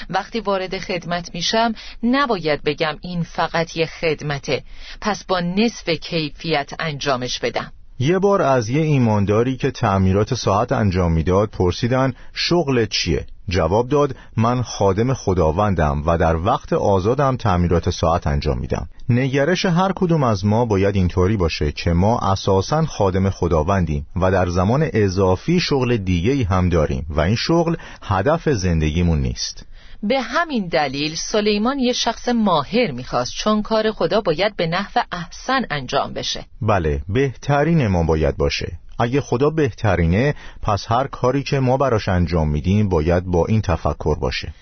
وقتی 0.10 0.40
وارد 0.40 0.80
خدمت 0.80 1.36
میشم 1.36 1.74
نباید 2.04 2.64
بگم 2.64 2.98
این 3.02 3.24
فقط 3.24 3.78
یه 3.78 3.86
خدمته. 3.86 4.64
پس 5.02 5.24
با 5.24 5.40
نصف 5.40 5.90
کیفیت 5.90 6.72
انجامش 6.80 7.40
بدم. 7.40 7.72
یه 8.00 8.20
بار 8.20 8.42
از 8.42 8.70
یه 8.70 8.82
ایمانداری 8.82 9.58
که 9.58 9.72
تعمیرات 9.72 10.34
ساعت 10.34 10.72
انجام 10.72 11.12
می‌داد 11.12 11.50
پرسیدن 11.50 12.14
شغل 12.34 12.86
چیه؟ 12.86 13.26
جواب 13.50 13.90
داد 13.90 14.16
من 14.38 14.62
خادم 14.62 15.14
خداوندم 15.14 16.04
و 16.06 16.18
در 16.18 16.36
وقت 16.36 16.74
آزادم 16.74 17.36
تعمیرات 17.36 17.90
ساعت 17.90 18.28
انجام 18.28 18.60
میدم 18.60 18.90
نگرش 19.10 19.66
هر 19.66 19.92
کدوم 19.96 20.24
از 20.24 20.46
ما 20.46 20.66
باید 20.66 20.96
اینطوری 20.96 21.38
باشه 21.38 21.72
که 21.72 21.94
ما 21.94 22.20
اساسا 22.20 22.86
خادم 22.86 23.30
خداوندیم 23.30 24.08
و 24.16 24.32
در 24.32 24.50
زمان 24.50 24.90
اضافی 24.94 25.60
شغل 25.60 25.98
دیگه 25.98 26.46
هم 26.46 26.70
داریم 26.70 27.06
و 27.10 27.20
این 27.22 27.36
شغل 27.36 27.76
هدف 28.02 28.50
زندگیمون 28.50 29.22
نیست 29.22 29.66
به 30.04 30.22
همین 30.22 30.68
دلیل 30.68 31.16
سلیمان 31.16 31.80
یه 31.80 31.94
شخص 31.94 32.30
ماهر 32.30 32.92
می‌خواست 32.92 33.34
چون 33.34 33.62
کار 33.62 33.92
خدا 33.92 34.22
باید 34.22 34.56
به 34.56 34.68
نحو 34.68 35.02
احسن 35.12 35.62
انجام 35.72 36.14
بشه. 36.14 36.46
بله 36.62 37.02
بهترین 37.10 37.88
ما 37.88 38.04
باید 38.04 38.38
باشه. 38.38 38.80
اگه 39.00 39.22
خدا 39.22 39.50
بهترینه 39.50 40.36
پس 40.62 40.86
هر 40.90 41.08
کاری 41.08 41.44
که 41.44 41.60
ما 41.60 41.78
براش 41.78 42.10
انجام 42.10 42.50
میدیم 42.50 42.90
باید 42.90 43.24
با 43.26 43.46
این 43.46 43.62
تفکر 43.62 44.20
باشه. 44.20 44.54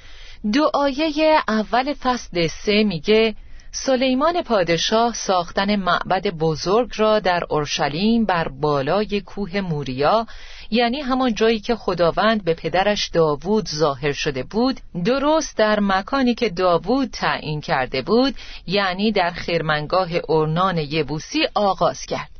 دعایه 0.53 1.37
اول 1.47 1.93
فصل 1.93 2.47
سه 2.47 2.83
میگه 2.83 3.35
سلیمان 3.71 4.41
پادشاه 4.41 5.13
ساختن 5.13 5.75
معبد 5.75 6.27
بزرگ 6.27 6.91
را 6.95 7.19
در 7.19 7.43
اورشلیم 7.49 8.25
بر 8.25 8.47
بالای 8.47 9.21
کوه 9.21 9.61
موریا 9.61 10.25
یعنی 10.71 11.01
همان 11.01 11.33
جایی 11.33 11.59
که 11.59 11.75
خداوند 11.75 12.43
به 12.43 12.53
پدرش 12.53 13.09
داوود 13.13 13.69
ظاهر 13.69 14.11
شده 14.11 14.43
بود 14.43 14.79
درست 15.05 15.57
در 15.57 15.79
مکانی 15.79 16.35
که 16.35 16.49
داوود 16.49 17.09
تعیین 17.09 17.61
کرده 17.61 18.01
بود 18.01 18.35
یعنی 18.67 19.11
در 19.11 19.31
خیرمنگاه 19.31 20.09
اورنان 20.15 20.77
یبوسی 20.77 21.39
آغاز 21.53 22.05
کرد. 22.05 22.34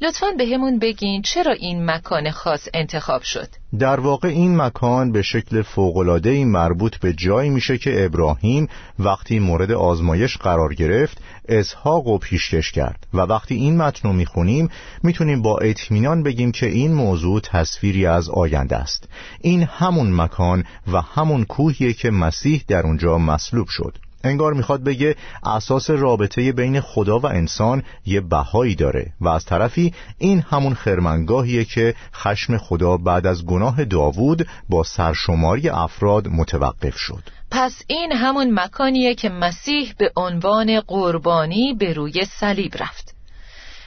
لطفا 0.00 0.26
به 0.38 0.46
همون 0.46 0.78
بگین 0.78 1.22
چرا 1.22 1.52
این 1.52 1.90
مکان 1.90 2.30
خاص 2.30 2.68
انتخاب 2.74 3.22
شد؟ 3.22 3.48
در 3.78 4.00
واقع 4.00 4.28
این 4.28 4.56
مکان 4.56 5.12
به 5.12 5.22
شکل 5.22 5.62
فوقلاده 5.62 6.44
مربوط 6.44 6.96
به 6.96 7.12
جایی 7.12 7.50
میشه 7.50 7.78
که 7.78 8.04
ابراهیم 8.04 8.68
وقتی 8.98 9.38
مورد 9.38 9.72
آزمایش 9.72 10.36
قرار 10.36 10.74
گرفت 10.74 11.18
اسحاق 11.48 12.06
و 12.06 12.18
پیشکش 12.18 12.72
کرد. 12.72 13.06
و 13.14 13.18
وقتی 13.18 13.54
این 13.54 13.76
متن 13.76 14.08
رو 14.08 14.14
می‌خونیم 14.14 14.68
می‌تونیم 15.02 15.42
با 15.42 15.58
اطمینان 15.58 16.22
بگیم 16.22 16.52
که 16.52 16.66
این 16.66 16.94
موضوع 16.94 17.40
تصویری 17.40 18.06
از 18.06 18.28
آینده 18.28 18.76
است. 18.76 19.08
این 19.40 19.62
همون 19.62 20.12
مکان 20.12 20.64
و 20.92 21.00
همون 21.00 21.44
کوهیه 21.44 21.92
که 21.92 22.10
مسیح 22.10 22.64
در 22.68 22.82
اونجا 22.82 23.18
مصلوب 23.18 23.68
شد. 23.68 23.98
انگار 24.26 24.54
می‌خواد 24.54 24.84
بگه 24.84 25.16
اساس 25.44 25.90
رابطه 25.90 26.52
بین 26.52 26.80
خدا 26.80 27.18
و 27.18 27.26
انسان 27.26 27.82
یه 28.06 28.20
بهایی 28.20 28.74
داره 28.74 29.12
و 29.20 29.28
از 29.28 29.44
طرفی 29.44 29.94
این 30.18 30.40
همون 30.40 30.74
خرمنگاهیه 30.74 31.64
که 31.64 31.94
خشم 32.14 32.56
خدا 32.56 32.96
بعد 32.96 33.26
از 33.26 33.46
گناه 33.46 33.84
داوود 33.84 34.46
با 34.68 34.82
سرشماری 34.82 35.68
افراد 35.68 36.28
متوقف 36.28 36.96
شد. 36.96 37.22
پس 37.50 37.82
این 37.86 38.12
همون 38.12 38.60
مکانیه 38.60 39.14
که 39.14 39.28
مسیح 39.28 39.94
به 39.98 40.12
عنوان 40.16 40.80
قربانی 40.80 41.74
به 41.74 41.92
روی 41.92 42.24
صلیب 42.24 42.72
رفت. 42.80 43.14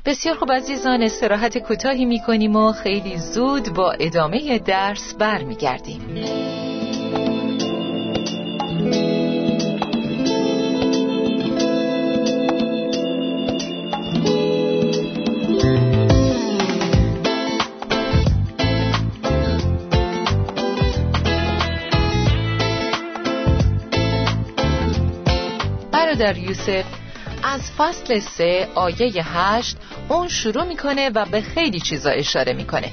بسیار 0.06 0.36
خوب 0.36 0.52
عزیزان 0.52 1.04
استراحت 1.04 1.58
کوتاهی 1.58 2.06
می‌کنیم 2.06 2.56
و 2.56 2.72
خیلی 2.72 3.18
زود 3.18 3.74
با 3.74 3.92
ادامه 3.92 4.60
درس 4.60 5.14
برمیگردیم. 5.20 6.02
در 26.20 26.38
یوسف 26.38 26.86
از 27.44 27.72
فصل 27.78 28.20
سه 28.20 28.68
آیه 28.76 29.24
هشت 29.24 29.78
اون 30.10 30.28
شروع 30.28 30.64
می‌کنه 30.64 31.10
و 31.10 31.26
به 31.26 31.42
خیلی 31.42 31.80
چیزا 31.80 32.10
اشاره 32.10 32.54
می‌کنه 32.54 32.92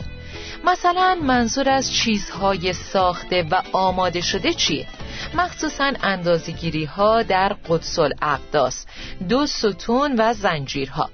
مثلا 0.64 1.18
منظور 1.22 1.68
از 1.68 1.92
چیزهای 1.92 2.72
ساخته 2.72 3.42
و 3.50 3.62
آماده 3.72 4.20
شده 4.20 4.52
چیه؟ 4.54 4.86
مخصوصا 5.34 5.92
اندازگیری 6.02 6.84
ها 6.84 7.22
در 7.22 7.56
قدس 7.68 7.98
الاقداس 7.98 8.86
دو 9.28 9.46
ستون 9.46 10.14
و 10.18 10.34
زنجیرها 10.34 11.10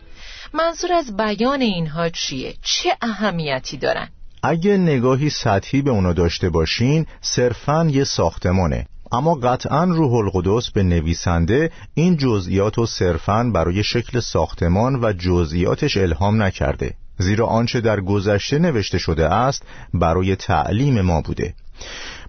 منظور 0.54 0.92
از 0.92 1.16
بیان 1.16 1.60
اینها 1.60 2.08
چیه؟ 2.08 2.54
چه 2.62 2.96
اهمیتی 3.02 3.76
دارن؟ 3.76 4.08
اگه 4.42 4.76
نگاهی 4.76 5.30
سطحی 5.30 5.82
به 5.82 5.90
اونا 5.90 6.12
داشته 6.12 6.50
باشین 6.50 7.06
صرفا 7.20 7.88
یه 7.90 8.04
ساختمانه 8.04 8.86
اما 9.12 9.34
قطعا 9.34 9.84
روح 9.84 10.12
القدس 10.12 10.70
به 10.70 10.82
نویسنده 10.82 11.70
این 11.94 12.16
جزئیات 12.16 12.78
و 12.78 12.86
صرفا 12.86 13.50
برای 13.54 13.84
شکل 13.84 14.20
ساختمان 14.20 15.04
و 15.04 15.12
جزئیاتش 15.12 15.96
الهام 15.96 16.42
نکرده 16.42 16.94
زیرا 17.18 17.46
آنچه 17.46 17.80
در 17.80 18.00
گذشته 18.00 18.58
نوشته 18.58 18.98
شده 18.98 19.26
است 19.34 19.62
برای 19.94 20.36
تعلیم 20.36 21.00
ما 21.00 21.20
بوده. 21.20 21.54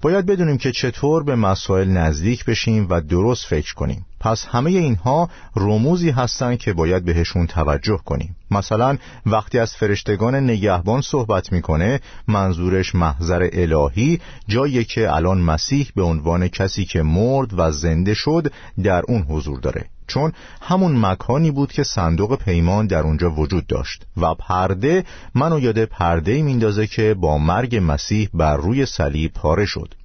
باید 0.02 0.26
بدونیم 0.26 0.58
که 0.58 0.72
چطور 0.72 1.24
به 1.24 1.36
مسائل 1.36 1.88
نزدیک 1.88 2.46
بشیم 2.46 2.88
و 2.90 3.02
درست 3.02 3.46
فکر 3.46 3.74
کنیم. 3.74 4.06
پس 4.20 4.46
همه 4.46 4.72
اینها 4.72 5.30
رموزی 5.56 6.10
هستند 6.10 6.58
که 6.58 6.74
باید 6.74 7.06
بهشون 7.06 7.48
توجه 7.48 8.00
کنیم. 8.06 8.36
مثلا 8.52 8.98
وقتی 9.26 9.60
از 9.60 9.76
فرشتگان 9.76 10.36
نگهبان 10.36 11.02
صحبت 11.02 11.52
می‌کنه 11.52 12.00
منظورش 12.28 12.96
محضر 12.96 13.50
الهی 13.54 14.20
جایی 14.48 14.84
که 14.84 15.14
الان 15.14 15.42
مسیح 15.42 15.92
به 15.96 16.04
عنوان 16.04 16.48
کسی 16.48 16.86
که 16.86 17.02
مرد 17.02 17.50
و 17.60 17.72
زنده 17.72 18.14
شد 18.14 18.52
در 18.84 19.02
اون 19.08 19.22
حضور 19.22 19.60
داره. 19.60 19.86
چون 20.08 20.32
همون 20.62 21.06
مکانی 21.06 21.52
بود 21.52 21.72
که 21.72 21.84
صندوق 21.84 22.36
پیمان 22.36 22.88
در 22.88 23.00
اونجا 23.00 23.32
وجود 23.32 23.68
داشت 23.68 24.06
و 24.18 24.34
پرده 24.34 25.04
منو 25.36 25.60
یاد 25.60 25.86
پرده 25.86 26.42
میندازه 26.42 26.88
که 26.88 27.14
با 27.14 27.38
مرگ 27.38 27.80
مسیح 27.84 28.30
بر 28.34 28.58
روی 28.58 28.86
صلیب 28.86 29.34
پاره 29.34 29.66
شد. 29.66 29.96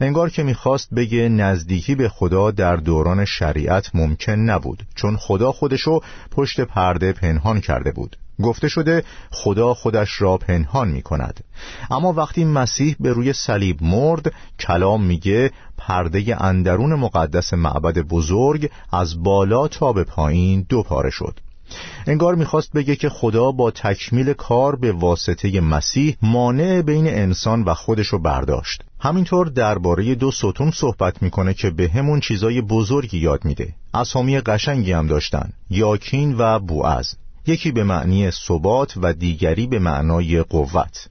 انگار 0.00 0.30
که 0.30 0.42
می‌خواست 0.42 0.94
بگه 0.94 1.28
نزدیکی 1.28 1.94
به 1.94 2.08
خدا 2.08 2.50
در 2.50 2.76
دوران 2.76 3.24
شریعت 3.24 3.90
ممکن 3.94 4.32
نبود 4.32 4.82
چون 4.94 5.16
خدا 5.16 5.52
خودشو 5.52 6.00
پشت 6.30 6.60
پرده 6.60 7.12
پنهان 7.12 7.60
کرده 7.60 7.92
بود. 7.92 8.16
گفته 8.42 8.68
شده 8.68 9.04
خدا 9.30 9.74
خودش 9.74 10.22
را 10.22 10.36
پنهان 10.36 10.88
می 10.88 11.02
کند 11.02 11.44
اما 11.90 12.12
وقتی 12.12 12.44
مسیح 12.44 12.96
به 13.00 13.12
روی 13.12 13.32
صلیب 13.32 13.82
مرد 13.82 14.32
کلام 14.60 15.04
میگه 15.04 15.50
پرده 15.78 16.44
اندرون 16.44 16.94
مقدس 16.94 17.54
معبد 17.54 17.98
بزرگ 17.98 18.70
از 18.92 19.22
بالا 19.22 19.68
تا 19.68 19.92
به 19.92 20.04
پایین 20.04 20.66
دو 20.68 20.82
پاره 20.82 21.10
شد. 21.10 21.40
انگار 22.06 22.34
می‌خواست 22.34 22.72
بگه 22.72 22.96
که 22.96 23.08
خدا 23.08 23.52
با 23.52 23.70
تکمیل 23.70 24.32
کار 24.32 24.76
به 24.76 24.92
واسطه 24.92 25.60
مسیح 25.60 26.16
مانع 26.22 26.82
بین 26.82 27.06
انسان 27.06 27.62
و 27.62 27.74
خودشو 27.74 28.18
برداشت. 28.18 28.82
همینطور 29.00 29.48
درباره 29.48 30.14
دو 30.14 30.30
ستون 30.30 30.70
صحبت 30.70 31.22
می‌کنه 31.22 31.54
که 31.54 31.70
به 31.70 31.88
همون 31.88 32.20
چیزای 32.20 32.60
بزرگی 32.60 33.18
یاد 33.18 33.44
میده. 33.44 33.74
اسامی 33.94 34.40
قشنگی 34.40 34.92
هم 34.92 35.06
داشتن 35.06 35.52
یاکین 35.70 36.34
و 36.38 36.58
بوعز 36.58 37.14
یکی 37.48 37.72
به 37.72 37.84
معنی 37.84 38.30
ثبات 38.30 38.94
و 38.96 39.12
دیگری 39.12 39.66
به 39.66 39.78
معنای 39.78 40.42
قوت. 40.42 41.08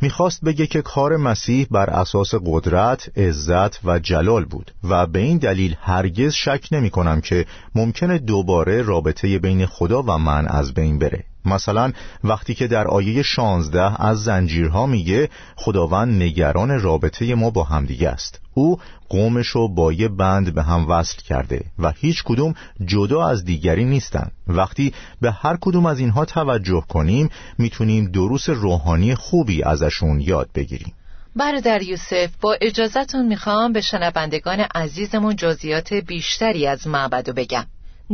می‌خواست 0.00 0.44
بگه 0.44 0.66
که 0.66 0.82
کار 0.82 1.16
مسیح 1.16 1.66
بر 1.70 1.90
اساس 1.90 2.34
قدرت، 2.46 3.18
عزت 3.18 3.84
و 3.84 3.98
جلال 3.98 4.44
بود 4.44 4.70
و 4.84 5.06
به 5.06 5.18
این 5.18 5.38
دلیل 5.38 5.76
هرگز 5.80 6.32
شک 6.32 6.68
نمی 6.72 6.90
کنم 6.90 7.20
که 7.20 7.46
ممکنه 7.74 8.18
دوباره 8.18 8.82
رابطه 8.82 9.38
بین 9.38 9.66
خدا 9.66 10.02
و 10.02 10.18
من 10.18 10.48
از 10.48 10.74
بین 10.74 10.98
بره. 10.98 11.29
مثلا 11.44 11.92
وقتی 12.24 12.54
که 12.54 12.66
در 12.66 12.88
آیه 12.88 13.22
16 13.22 14.02
از 14.02 14.22
زنجیرها 14.24 14.86
میگه 14.86 15.28
خداوند 15.56 16.22
نگران 16.22 16.80
رابطه 16.80 17.34
ما 17.34 17.50
با 17.50 17.64
همدیگه 17.64 18.08
است. 18.08 18.40
او 18.54 18.78
قومش 19.08 19.46
رو 19.46 19.68
با 19.68 19.92
یه 19.92 20.08
بند 20.08 20.54
به 20.54 20.62
هم 20.62 20.88
وصل 20.88 21.22
کرده 21.22 21.64
و 21.78 21.92
هیچ 21.96 22.22
کدوم 22.24 22.54
جدا 22.84 23.26
از 23.26 23.44
دیگری 23.44 23.84
نیستن. 23.84 24.30
وقتی 24.46 24.92
به 25.20 25.32
هر 25.32 25.56
کدوم 25.60 25.86
از 25.86 25.98
اینها 25.98 26.24
توجه 26.24 26.84
کنیم 26.88 27.28
می‌تونیم 27.58 28.10
دروس 28.10 28.48
روحانی 28.48 29.14
خوبی 29.14 29.62
ازشون 29.62 30.20
یاد 30.20 30.48
بگیریم. 30.54 30.92
برادر 31.36 31.82
یوسف 31.82 32.30
با 32.40 32.56
اجازتون 32.60 33.26
می‌خوام 33.26 33.72
به 33.72 33.80
شنوندگان 33.80 34.60
عزیزمون 34.60 35.36
جزئیات 35.36 35.94
بیشتری 35.94 36.66
از 36.66 36.86
معبدو 36.86 37.32
بگم. 37.32 37.66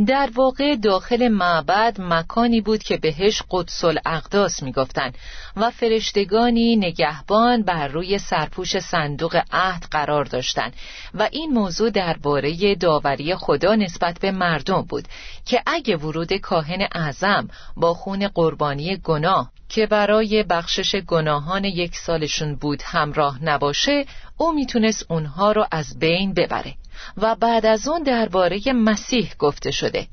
در 0.05 0.29
واقع 0.35 0.75
داخل 0.75 1.27
معبد 1.27 2.01
مکانی 2.01 2.61
بود 2.61 2.83
که 2.83 2.97
بهش 2.97 3.41
قدس 3.49 3.83
الاقداس 3.83 4.63
می‌گفتند 4.63 5.17
و 5.55 5.71
فرشتگانی 5.71 6.75
نگهبان 6.75 7.63
بر 7.63 7.87
روی 7.87 8.19
سرپوش 8.19 8.79
صندوق 8.79 9.41
عهد 9.51 9.85
قرار 9.91 10.25
داشتند 10.25 10.73
و 11.13 11.29
این 11.31 11.51
موضوع 11.51 11.89
درباره 11.89 12.75
داوری 12.75 13.35
خدا 13.35 13.75
نسبت 13.75 14.19
به 14.19 14.31
مردم 14.31 14.81
بود 14.81 15.07
که 15.45 15.63
اگه 15.65 15.97
ورود 15.97 16.33
کاهن 16.33 16.87
اعظم 16.95 17.47
با 17.75 17.93
خون 17.93 18.27
قربانی 18.27 18.97
گناه 18.97 19.51
که 19.69 19.87
برای 19.87 20.43
بخشش 20.43 20.95
گناهان 20.95 21.63
یک 21.63 21.95
سالشون 21.95 22.55
بود 22.55 22.81
همراه 22.85 23.43
نباشه 23.43 24.05
او 24.37 24.53
می‌تونست 24.53 25.05
اونها 25.09 25.51
رو 25.51 25.65
از 25.71 25.99
بین 25.99 26.33
ببره. 26.33 26.73
و 27.17 27.35
بعد 27.35 27.65
از 27.65 27.87
اون 27.87 28.03
درباره 28.03 28.73
مسیح 28.73 29.33
گفته 29.39 29.71
شده. 29.71 30.07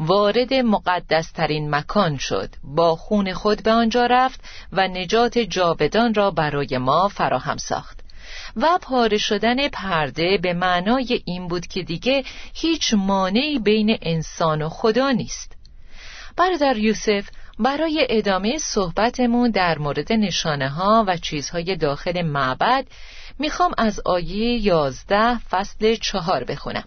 وارد 0.00 0.54
مقدسترین 0.54 1.74
مکان 1.74 2.18
شد. 2.18 2.50
با 2.64 2.96
خون 2.96 3.32
خود 3.32 3.62
به 3.62 3.72
آنجا 3.72 4.06
رفت 4.06 4.40
و 4.72 4.88
نجات 4.88 5.38
جاودان 5.38 6.14
را 6.14 6.30
برای 6.30 6.78
ما 6.78 7.08
فراهم 7.08 7.56
ساخت. 7.56 8.00
و 8.56 8.78
پاره 8.82 9.18
شدن 9.18 9.68
پرده 9.68 10.38
به 10.38 10.52
معنای 10.52 11.22
این 11.24 11.48
بود 11.48 11.66
که 11.66 11.82
دیگه 11.82 12.24
هیچ 12.54 12.94
مانعی 12.94 13.58
بین 13.58 13.98
انسان 14.02 14.62
و 14.62 14.68
خدا 14.68 15.10
نیست. 15.10 15.52
برادر 16.36 16.76
یوسف 16.76 17.28
برای 17.58 18.06
ادامه 18.10 18.58
صحبتمون 18.58 19.50
در 19.50 19.78
مورد 19.78 20.12
نشانه 20.12 20.68
ها 20.68 21.04
و 21.06 21.16
چیزهای 21.16 21.76
داخل 21.76 22.22
معبد 22.22 22.86
می‌خوام 23.38 23.72
از 23.78 24.00
آیه 24.04 24.66
یازده 24.66 25.38
فصل 25.38 25.94
چهار 25.94 26.44
بخونم. 26.44 26.84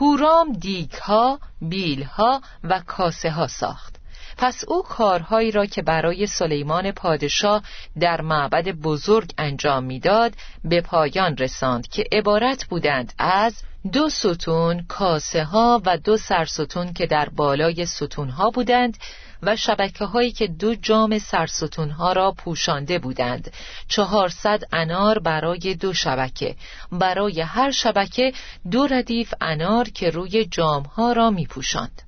هورام 0.00 0.52
دیگ 0.52 0.92
ها، 0.92 1.40
بیل 1.62 2.02
ها 2.02 2.42
و 2.64 2.80
کاسه 2.86 3.30
ها 3.30 3.46
ساخت. 3.46 3.98
پس 4.38 4.64
او 4.68 4.82
کارهایی 4.82 5.50
را 5.50 5.66
که 5.66 5.82
برای 5.82 6.26
سلیمان 6.26 6.92
پادشاه 6.92 7.62
در 8.00 8.20
معبد 8.20 8.68
بزرگ 8.68 9.30
انجام 9.38 9.84
می‌داد 9.84 10.34
به 10.64 10.80
پایان 10.80 11.36
رساند 11.36 11.88
که 11.88 12.04
عبارت 12.12 12.64
بودند 12.64 13.12
از 13.18 13.62
دو 13.92 14.08
ستون 14.08 14.84
کاسه 14.88 15.44
ها 15.44 15.82
و 15.86 15.98
دو 15.98 16.16
سرستون 16.16 16.92
که 16.92 17.06
در 17.06 17.28
بالای 17.28 17.86
ستون 17.86 18.30
ها 18.30 18.50
بودند 18.50 18.98
و 19.42 19.56
شبکه 19.56 20.04
هایی 20.04 20.32
که 20.32 20.46
دو 20.46 20.74
جام 20.74 21.18
سرستون 21.18 21.90
ها 21.90 22.12
را 22.12 22.32
پوشانده 22.32 22.98
بودند 22.98 23.52
چهارصد 23.88 24.62
انار 24.72 25.18
برای 25.18 25.74
دو 25.74 25.92
شبکه 25.92 26.56
برای 26.92 27.40
هر 27.40 27.70
شبکه 27.70 28.32
دو 28.70 28.86
ردیف 28.86 29.34
انار 29.40 29.88
که 29.88 30.10
روی 30.10 30.44
جام 30.44 30.82
ها 30.82 31.12
را 31.12 31.30
می 31.30 31.46
پوشاند. 31.46 32.02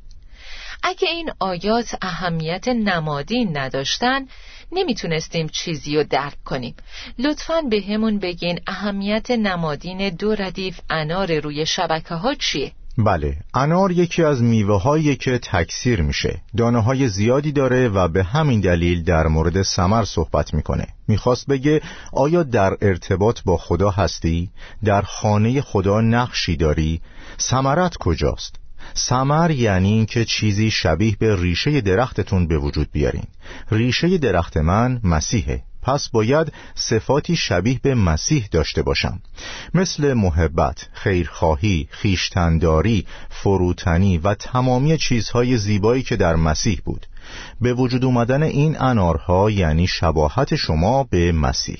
اگه 0.82 1.08
این 1.08 1.32
آیات 1.38 1.96
اهمیت 2.02 2.68
نمادین 2.68 3.58
نداشتن 3.58 4.26
نمی‌تونستیم 4.72 5.48
چیزی 5.48 5.96
رو 5.96 6.04
درک 6.04 6.44
کنیم 6.44 6.74
لطفا 7.18 7.62
به 7.62 7.82
همون 7.88 8.18
بگین 8.18 8.60
اهمیت 8.66 9.30
نمادین 9.30 10.08
دو 10.08 10.34
ردیف 10.34 10.80
انار 10.90 11.38
روی 11.40 11.66
شبکه 11.66 12.14
ها 12.14 12.34
چیه؟ 12.34 12.72
بله 12.98 13.36
انار 13.54 13.92
یکی 13.92 14.24
از 14.24 14.42
میوه 14.42 14.82
هایی 14.82 15.16
که 15.16 15.38
تکثیر 15.38 16.02
میشه 16.02 16.40
دانه 16.56 16.82
های 16.82 17.08
زیادی 17.08 17.52
داره 17.52 17.88
و 17.88 18.08
به 18.08 18.24
همین 18.24 18.60
دلیل 18.60 19.04
در 19.04 19.26
مورد 19.26 19.62
سمر 19.62 20.04
صحبت 20.04 20.54
می‌کنه 20.54 20.86
می‌خواست 21.08 21.46
بگه 21.46 21.80
آیا 22.12 22.42
در 22.42 22.76
ارتباط 22.80 23.40
با 23.44 23.56
خدا 23.56 23.90
هستی؟ 23.90 24.50
در 24.84 25.02
خانه 25.02 25.60
خدا 25.60 26.00
نقشی 26.00 26.56
داری؟ 26.56 27.00
سمرت 27.38 27.96
کجاست؟ 27.96 28.56
سمر 28.94 29.50
یعنی 29.50 29.88
اینکه 29.88 30.24
چیزی 30.24 30.70
شبیه 30.70 31.16
به 31.18 31.36
ریشه 31.36 31.80
درختتون 31.80 32.46
به 32.46 32.58
وجود 32.58 32.88
بیارین 32.92 33.24
ریشه 33.70 34.18
درخت 34.18 34.56
من 34.56 35.00
مسیحه 35.04 35.62
پس 35.82 36.08
باید 36.08 36.52
صفاتی 36.74 37.36
شبیه 37.36 37.80
به 37.82 37.94
مسیح 37.94 38.48
داشته 38.50 38.82
باشم. 38.82 39.20
مثل 39.74 40.12
محبت، 40.12 40.88
خیرخواهی، 40.92 41.88
خیشتنداری، 41.90 43.06
فروتنی 43.30 44.18
و 44.18 44.34
تمامی 44.34 44.98
چیزهای 44.98 45.56
زیبایی 45.56 46.02
که 46.02 46.16
در 46.16 46.36
مسیح 46.36 46.80
بود. 46.84 47.06
به 47.60 47.74
وجود 47.74 48.04
اومدن 48.04 48.42
این 48.42 48.80
انارها 48.80 49.50
یعنی 49.50 49.86
شباهت 49.86 50.54
شما 50.54 51.04
به 51.04 51.32
مسیح. 51.32 51.78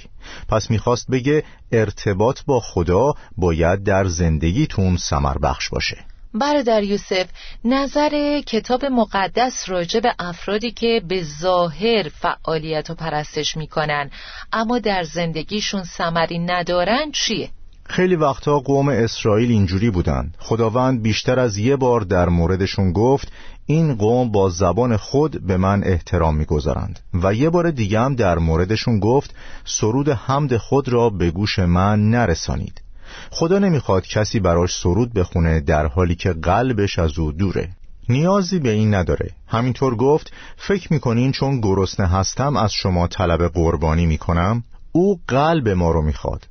پس 0.48 0.70
می‌خواست 0.70 1.10
بگه 1.10 1.44
ارتباط 1.72 2.40
با 2.46 2.60
خدا 2.60 3.14
باید 3.36 3.84
در 3.84 4.04
زندگیتون 4.04 4.96
سمر 4.96 5.38
بخش 5.38 5.68
باشه. 5.68 6.09
برادر 6.34 6.82
یوسف 6.82 7.26
نظر 7.64 8.40
کتاب 8.40 8.84
مقدس 8.84 9.68
راجع 9.68 10.00
به 10.00 10.14
افرادی 10.18 10.70
که 10.70 11.02
به 11.08 11.22
ظاهر 11.40 12.08
فعالیت 12.08 12.90
و 12.90 12.94
پرستش 12.94 13.56
می‌کنن 13.56 14.10
اما 14.52 14.78
در 14.78 15.02
زندگیشون 15.02 15.84
سمری 15.84 16.38
ندارن 16.38 17.10
چیه؟ 17.12 17.50
خیلی 17.84 18.16
وقتا 18.16 18.58
قوم 18.58 18.88
اسرائیل 18.88 19.50
اینجوری 19.50 19.90
بودن. 19.90 20.32
خداوند 20.38 21.02
بیشتر 21.02 21.38
از 21.38 21.58
یه 21.58 21.76
بار 21.76 22.00
در 22.00 22.28
موردشون 22.28 22.92
گفت 22.92 23.32
این 23.66 23.94
قوم 23.94 24.30
با 24.30 24.48
زبان 24.48 24.96
خود 24.96 25.46
به 25.46 25.56
من 25.56 25.84
احترام 25.84 26.36
می‌گذارند. 26.36 27.00
و 27.22 27.34
یه 27.34 27.50
بار 27.50 27.70
دیگه 27.70 28.00
هم 28.00 28.14
در 28.14 28.38
موردشون 28.38 29.00
گفت 29.00 29.34
سرود 29.64 30.08
حمد 30.08 30.56
خود 30.56 30.88
را 30.88 31.10
به 31.10 31.30
گوش 31.30 31.58
من 31.58 32.10
نرسانید. 32.10 32.80
خدا 33.30 33.58
نمی‌خواد 33.58 34.06
کسی 34.06 34.40
براش 34.40 34.74
سرود 34.74 35.12
بخونه 35.12 35.60
در 35.60 35.86
حالی 35.86 36.14
که 36.14 36.32
قلبش 36.32 36.98
از 36.98 37.18
او 37.18 37.32
دوره. 37.32 37.68
نیازی 38.08 38.58
به 38.58 38.70
این 38.70 38.94
نداره. 38.94 39.30
همینطور 39.48 39.96
گفت 39.96 40.32
فکر 40.56 40.92
می‌کنین 40.92 41.32
چون 41.32 41.60
گرسنه 41.60 42.06
هستم 42.06 42.56
از 42.56 42.72
شما 42.72 43.06
طلب 43.06 43.48
قربانی 43.48 44.06
می‌کنم 44.06 44.64
او 44.92 45.20
قلب 45.28 45.68
ما 45.68 45.90
رو 45.90 46.02
می‌خواد. 46.02 46.46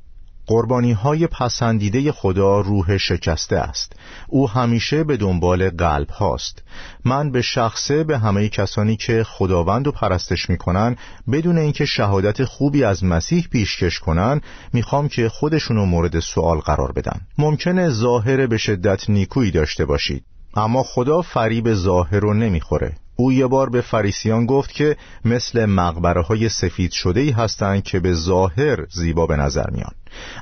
قربانی 0.50 0.92
های 0.92 1.28
پسندیده 1.28 2.12
خدا 2.12 2.60
روح 2.60 2.98
شکسته 2.98 3.58
است. 3.58 3.94
او 4.28 4.50
همیشه 4.50 5.04
به 5.04 5.18
دنبال 5.18 5.70
قلب 5.70 6.10
هاست. 6.10 6.64
من 7.06 7.32
به 7.32 7.42
شخصه 7.42 8.04
به 8.04 8.18
همه 8.18 8.50
کسانی 8.50 8.96
که 8.96 9.24
خداوند 9.24 9.88
و 9.88 9.92
پرستش 9.92 10.50
می‌کنن 10.50 10.96
بدون 11.32 11.58
اینکه 11.58 11.86
شهادت 11.86 12.44
خوبی 12.44 12.84
از 12.84 13.04
مسیح 13.04 13.48
پیشکش 13.52 14.00
کنن 14.00 14.42
می‌خوام 14.74 15.08
که 15.08 15.30
خودشونو 15.30 15.86
مورد 15.86 16.20
سوال 16.20 16.58
قرار 16.58 16.92
بدن. 16.92 17.22
ممکنه 17.38 17.90
ظاهر 17.90 18.48
به 18.48 18.58
شدت 18.58 19.10
نیکویی 19.10 19.52
داشته 19.52 19.86
باشید 19.86 20.24
اما 20.56 20.84
خدا 20.84 21.22
فریب 21.22 21.74
ظاهر 21.74 22.20
رو 22.20 22.34
نمی‌خوره. 22.34 22.96
او 23.20 23.32
یه 23.32 23.48
بار 23.48 23.70
به 23.70 23.82
فریسیان 23.82 24.46
گفت 24.46 24.72
که 24.72 24.98
مثل 25.26 25.66
مقبره 25.66 26.22
های 26.22 26.50
سفید 26.50 26.92
شده 26.92 27.20
ای 27.20 27.32
هستند 27.32 27.84
که 27.84 28.00
به 28.00 28.14
ظاهر 28.14 28.86
زیبا 28.90 29.26
به 29.26 29.36
نظر 29.36 29.70
میان. 29.70 29.92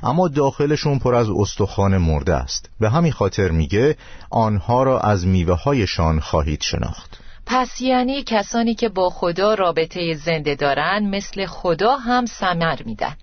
اما 0.02 0.28
داخلشون 0.28 0.98
پر 0.98 1.14
از 1.14 1.28
استخوان 1.30 1.96
مرده 1.96 2.34
است 2.34 2.70
به 2.80 2.90
همین 2.90 3.12
خاطر 3.12 3.50
میگه 3.50 3.96
آنها 4.30 4.82
را 4.82 5.00
از 5.00 5.26
میوه 5.26 5.54
هایشان 5.54 6.20
خواهید 6.20 6.62
شناخت. 6.62 7.27
پس 7.50 7.80
یعنی 7.80 8.22
کسانی 8.22 8.74
که 8.74 8.88
با 8.88 9.10
خدا 9.10 9.54
رابطه 9.54 10.14
زنده 10.14 10.54
دارن 10.54 11.06
مثل 11.06 11.46
خدا 11.46 11.96
هم 11.96 12.26
سمر 12.26 12.82
میدن. 12.82 13.16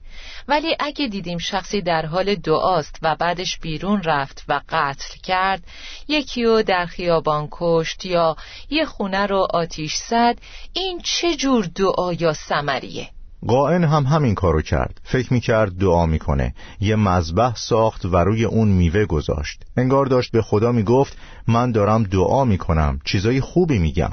ولی 0.47 0.75
اگه 0.79 1.07
دیدیم 1.07 1.37
شخصی 1.37 1.81
در 1.81 2.05
حال 2.05 2.35
دعاست 2.35 2.99
و 3.01 3.15
بعدش 3.15 3.57
بیرون 3.59 4.03
رفت 4.03 4.45
و 4.47 4.61
قتل 4.69 5.19
کرد 5.23 5.63
یکی 6.07 6.43
رو 6.43 6.63
در 6.63 6.85
خیابان 6.85 7.47
کشت 7.51 8.05
یا 8.05 8.35
یه 8.69 8.85
خونه 8.85 9.25
رو 9.25 9.47
آتیش 9.53 9.95
زد 9.95 10.37
این 10.73 11.01
چه 11.03 11.35
جور 11.35 11.65
دعا 11.65 12.13
یا 12.13 12.33
سمریه 12.33 13.09
قائن 13.47 13.83
هم 13.83 14.03
همین 14.03 14.35
کارو 14.35 14.61
کرد. 14.61 15.01
فکر 15.03 15.33
می‌کرد 15.33 15.77
دعا 15.77 16.05
می‌کنه. 16.05 16.53
یه 16.79 16.95
مذبح 16.95 17.55
ساخت 17.55 18.05
و 18.05 18.17
روی 18.17 18.45
اون 18.45 18.67
میوه 18.67 19.05
گذاشت. 19.05 19.63
انگار 19.77 20.05
داشت 20.05 20.31
به 20.31 20.41
خدا 20.41 20.71
می‌گفت 20.71 21.17
من 21.47 21.71
دارم 21.71 22.03
دعا 22.03 22.45
می‌کنم 22.45 22.99
چیزای 23.05 23.41
خوبی 23.41 23.79
میگم. 23.79 24.11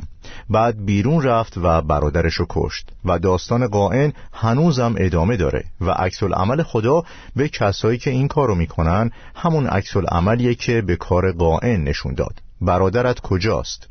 بعد 0.51 0.85
بیرون 0.85 1.23
رفت 1.23 1.55
و 1.57 1.83
برادرشو 1.83 2.47
کشت. 2.49 2.91
و 3.05 3.19
داستان 3.19 3.67
قائن 3.67 4.13
هنوزم 4.33 4.95
ادامه 4.99 5.37
داره. 5.37 5.65
و 5.81 5.91
عکس 5.91 6.23
عمل 6.23 6.63
خدا 6.63 7.03
به 7.37 7.49
کسایی 7.49 7.99
که 7.99 8.11
این 8.11 8.29
کارو 8.29 8.55
می‌کنن 8.55 9.11
همون 9.35 9.67
عکس 9.67 9.97
عملیه 9.97 10.55
که 10.55 10.83
به 10.83 10.97
کار 10.97 11.33
قائن 11.33 11.85
نشون 11.85 12.15
داد. 12.15 12.35
برادرت 12.61 13.21
کجاست؟ 13.21 13.89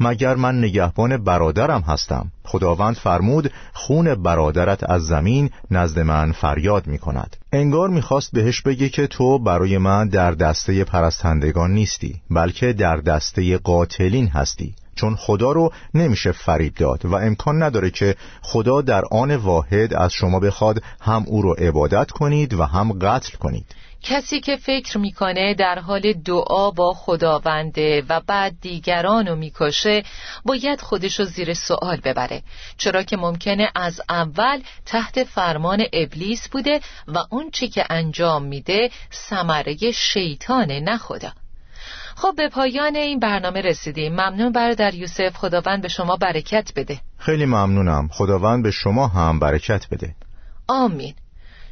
مگر 0.00 0.34
من 0.34 0.58
نگهبان 0.58 1.16
برادرم 1.16 1.80
هستم؟ 1.80 2.32
خداوند 2.44 2.96
فرمود 2.96 3.52
خون 3.72 4.14
برادرت 4.14 4.90
از 4.90 5.02
زمین 5.02 5.50
نزد 5.70 5.98
من 5.98 6.32
فریاد 6.32 6.86
می 6.86 6.98
کند 6.98 7.36
انگار 7.52 7.88
می‌خواست 7.88 8.32
بهش 8.32 8.62
بگه 8.62 8.88
که 8.88 9.06
تو 9.06 9.38
برای 9.38 9.78
من 9.78 10.08
در 10.08 10.30
دسته 10.30 10.84
پرستندگان 10.84 11.70
نیستی 11.70 12.14
بلکه 12.30 12.72
در 12.72 12.96
دسته 12.96 13.58
قاتلین 13.58 14.28
هستی. 14.28 14.74
چون 14.94 15.16
خدا 15.16 15.52
رو 15.52 15.72
نمیشه 15.94 16.32
فریب 16.32 16.74
داد 16.74 17.04
و 17.04 17.14
امکان 17.14 17.62
نداره 17.62 17.90
که 17.90 18.14
خدا 18.42 18.80
در 18.80 19.02
آن 19.10 19.36
واحد 19.36 19.94
از 19.94 20.12
شما 20.12 20.40
بخواد 20.40 20.82
هم 21.00 21.24
او 21.26 21.42
رو 21.42 21.52
عبادت 21.52 22.10
کنید 22.10 22.54
و 22.54 22.64
هم 22.64 22.92
قتل 22.92 23.36
کنید. 23.38 23.66
کسی 24.02 24.40
که 24.40 24.56
فکر 24.56 24.98
می‌کنه 24.98 25.54
در 25.54 25.78
حال 25.78 26.12
دعا 26.12 26.70
با 26.70 26.94
خداونده 26.94 28.02
و 28.08 28.20
بعد 28.26 28.60
دیگرانو 28.60 29.36
می‌کشه 29.36 30.02
باید 30.44 30.80
خودشو 30.80 31.24
زیر 31.24 31.54
سوال 31.54 32.00
ببره. 32.04 32.42
چرا 32.76 33.02
که 33.02 33.16
ممکنه 33.16 33.70
از 33.74 34.00
اول 34.08 34.62
تحت 34.86 35.24
فرمان 35.24 35.84
ابلیس 35.92 36.48
بوده 36.48 36.80
و 37.08 37.18
اون 37.30 37.50
چی 37.50 37.68
که 37.68 37.84
انجام 37.90 38.42
میده 38.42 38.90
سمره 39.10 39.76
شیطانه 39.92 40.80
نه 40.80 40.98
خدا. 40.98 41.32
خب 42.16 42.34
به 42.36 42.48
پایان 42.48 42.96
این 42.96 43.18
برنامه 43.18 43.60
رسیدیم. 43.60 44.12
ممنون 44.12 44.52
برادر 44.52 44.94
یوسف. 44.94 45.36
خداوند 45.36 45.82
به 45.82 45.88
شما 45.88 46.16
برکت 46.16 46.72
بده. 46.76 47.00
خیلی 47.18 47.46
ممنونم. 47.46 48.08
خداوند 48.12 48.62
به 48.62 48.70
شما 48.70 49.08
هم 49.08 49.38
برکت 49.38 49.86
بده. 49.90 50.14
آمین. 50.68 51.14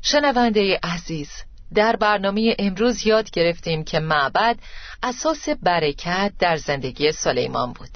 شنونده 0.03 0.81
عزیز 0.83 1.31
در 1.75 1.97
برنامه 1.97 2.57
امروز 2.59 3.07
یاد 3.07 3.31
گرفتیم 3.31 3.85
که 3.85 4.01
معبد 4.01 4.59
اساس 5.03 5.49
برکت 5.49 6.33
در 6.39 6.57
زندگی 6.57 7.13
سلیمان 7.13 7.73
بود. 7.73 7.91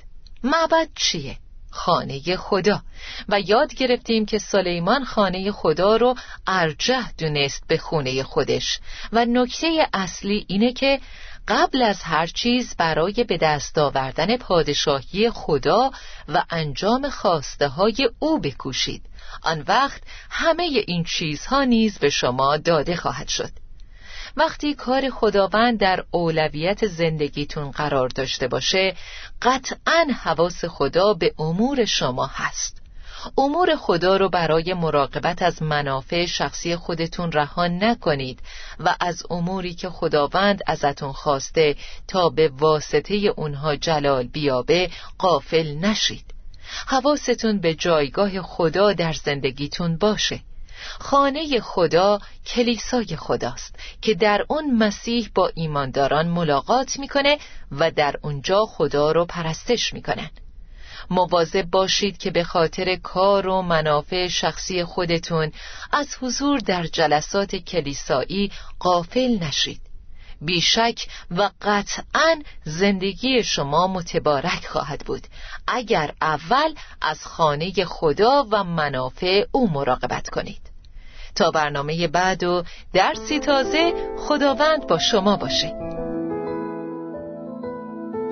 معبد 0.45 0.89
چیه؟ 0.95 1.37
خانه 1.71 2.37
خدا. 2.37 2.83
و 3.29 3.41
یاد 3.41 3.75
گرفتیم 3.75 4.27
که 4.27 4.39
سلیمان 4.39 5.05
خانه 5.05 5.53
خدا 5.53 5.97
رو 5.97 6.15
ارجه 6.47 7.13
دونست 7.19 7.65
به 7.69 7.79
خونه 7.79 8.23
خودش. 8.23 8.79
و 9.13 9.25
نکته 9.25 9.89
اصلی 9.93 10.45
اینه 10.49 10.73
که 10.73 11.01
قبل 11.49 11.83
از 11.83 12.03
هر 12.03 12.27
چیز 12.27 12.77
برای 12.77 13.25
به 13.25 13.37
دست 13.37 13.79
آوردن 13.79 14.37
پادشاهی 14.37 15.31
خدا 15.31 15.91
و 16.29 16.45
انجام 16.51 17.09
خواسته 17.11 17.69
های 17.69 18.11
او 18.19 18.41
بکوشید. 18.41 19.03
آن 19.43 19.65
وقت 19.69 20.03
همه 20.31 20.63
این 20.63 21.05
چیزها 21.05 21.65
نیز 21.65 21.99
به 21.99 22.11
شما 22.11 22.57
داده 22.57 22.97
خواهد 22.97 23.29
شد. 23.29 23.51
وقتی 24.37 24.75
کار 24.75 25.11
خداوند 25.11 25.79
در 25.79 26.05
اولویت 26.11 26.87
زندگیتون 26.87 27.71
قرار 27.71 28.09
داشته 28.09 28.49
باشه 28.49 28.97
قطعا 29.43 30.07
حواس 30.23 30.65
خدا 30.65 31.15
به 31.15 31.35
امور 31.39 31.85
شما 31.85 32.27
هست. 32.27 32.80
امور 33.39 33.77
خدا 33.77 34.17
رو 34.17 34.29
برای 34.29 34.75
مراقبت 34.75 35.43
از 35.43 35.63
منافع 35.63 36.27
شخصی 36.27 36.77
خودتون 36.77 37.33
رها 37.33 37.67
نکنید 37.67 38.41
و 38.81 38.97
از 39.01 39.23
اموری 39.31 39.75
که 39.75 39.91
خداوند 39.91 40.61
ازتون 40.67 41.13
خواسته 41.13 41.77
تا 42.09 42.29
به 42.29 42.49
واسطه 42.49 43.15
اونها 43.15 43.77
جلال 43.77 44.27
بیابه 44.27 44.91
قافل 45.19 45.75
نشید. 45.75 46.25
حواستون 46.87 47.61
به 47.61 47.75
جایگاه 47.75 48.43
خدا 48.43 48.93
در 48.93 49.13
زندگیتون 49.13 49.97
باشه. 49.97 50.41
خانه 50.99 51.61
خدا 51.61 52.21
کلیسای 52.47 53.17
خداست 53.17 53.75
که 54.03 54.15
در 54.15 54.47
اون 54.49 54.77
مسیح 54.77 55.31
با 55.35 55.51
ایمانداران 55.55 56.29
ملاقات 56.29 56.99
می‌کنه 56.99 57.39
و 57.71 57.91
در 57.91 58.17
اونجا 58.23 58.65
خدا 58.67 59.13
رو 59.13 59.25
پرستش 59.25 59.93
می‌کنن. 59.93 60.31
مواظب 61.11 61.63
باشید 61.63 62.19
که 62.19 62.31
به 62.31 62.45
خاطر 62.45 62.97
کار 62.97 63.47
و 63.47 63.63
منافع 63.63 64.29
شخصی 64.29 64.85
خودتون 64.85 65.53
از 65.93 66.17
حضور 66.21 66.59
در 66.59 66.83
جلسات 66.83 67.57
کلیسایی 67.57 68.53
قافل 68.79 69.39
نشید. 69.41 69.81
بیشک 70.41 71.07
و 71.31 71.51
قطعا 71.63 72.43
زندگی 72.65 73.43
شما 73.43 73.87
متبارک 73.87 74.67
خواهد 74.67 75.01
بود. 75.07 75.27
اگر 75.67 76.13
اول 76.23 76.75
از 77.03 77.27
خانه 77.27 77.73
خدا 77.85 78.47
و 78.51 78.65
منافع 78.65 79.45
او 79.53 79.71
مراقبت 79.71 80.29
کنید. 80.29 80.71
تا 81.35 81.51
برنامه 81.51 82.09
بعد 82.09 82.45
و 82.45 82.65
درسی 82.93 83.39
تازه 83.39 83.93
خداوند 84.19 84.87
با 84.87 84.99
شما 84.99 85.37
باشه. 85.37 86.00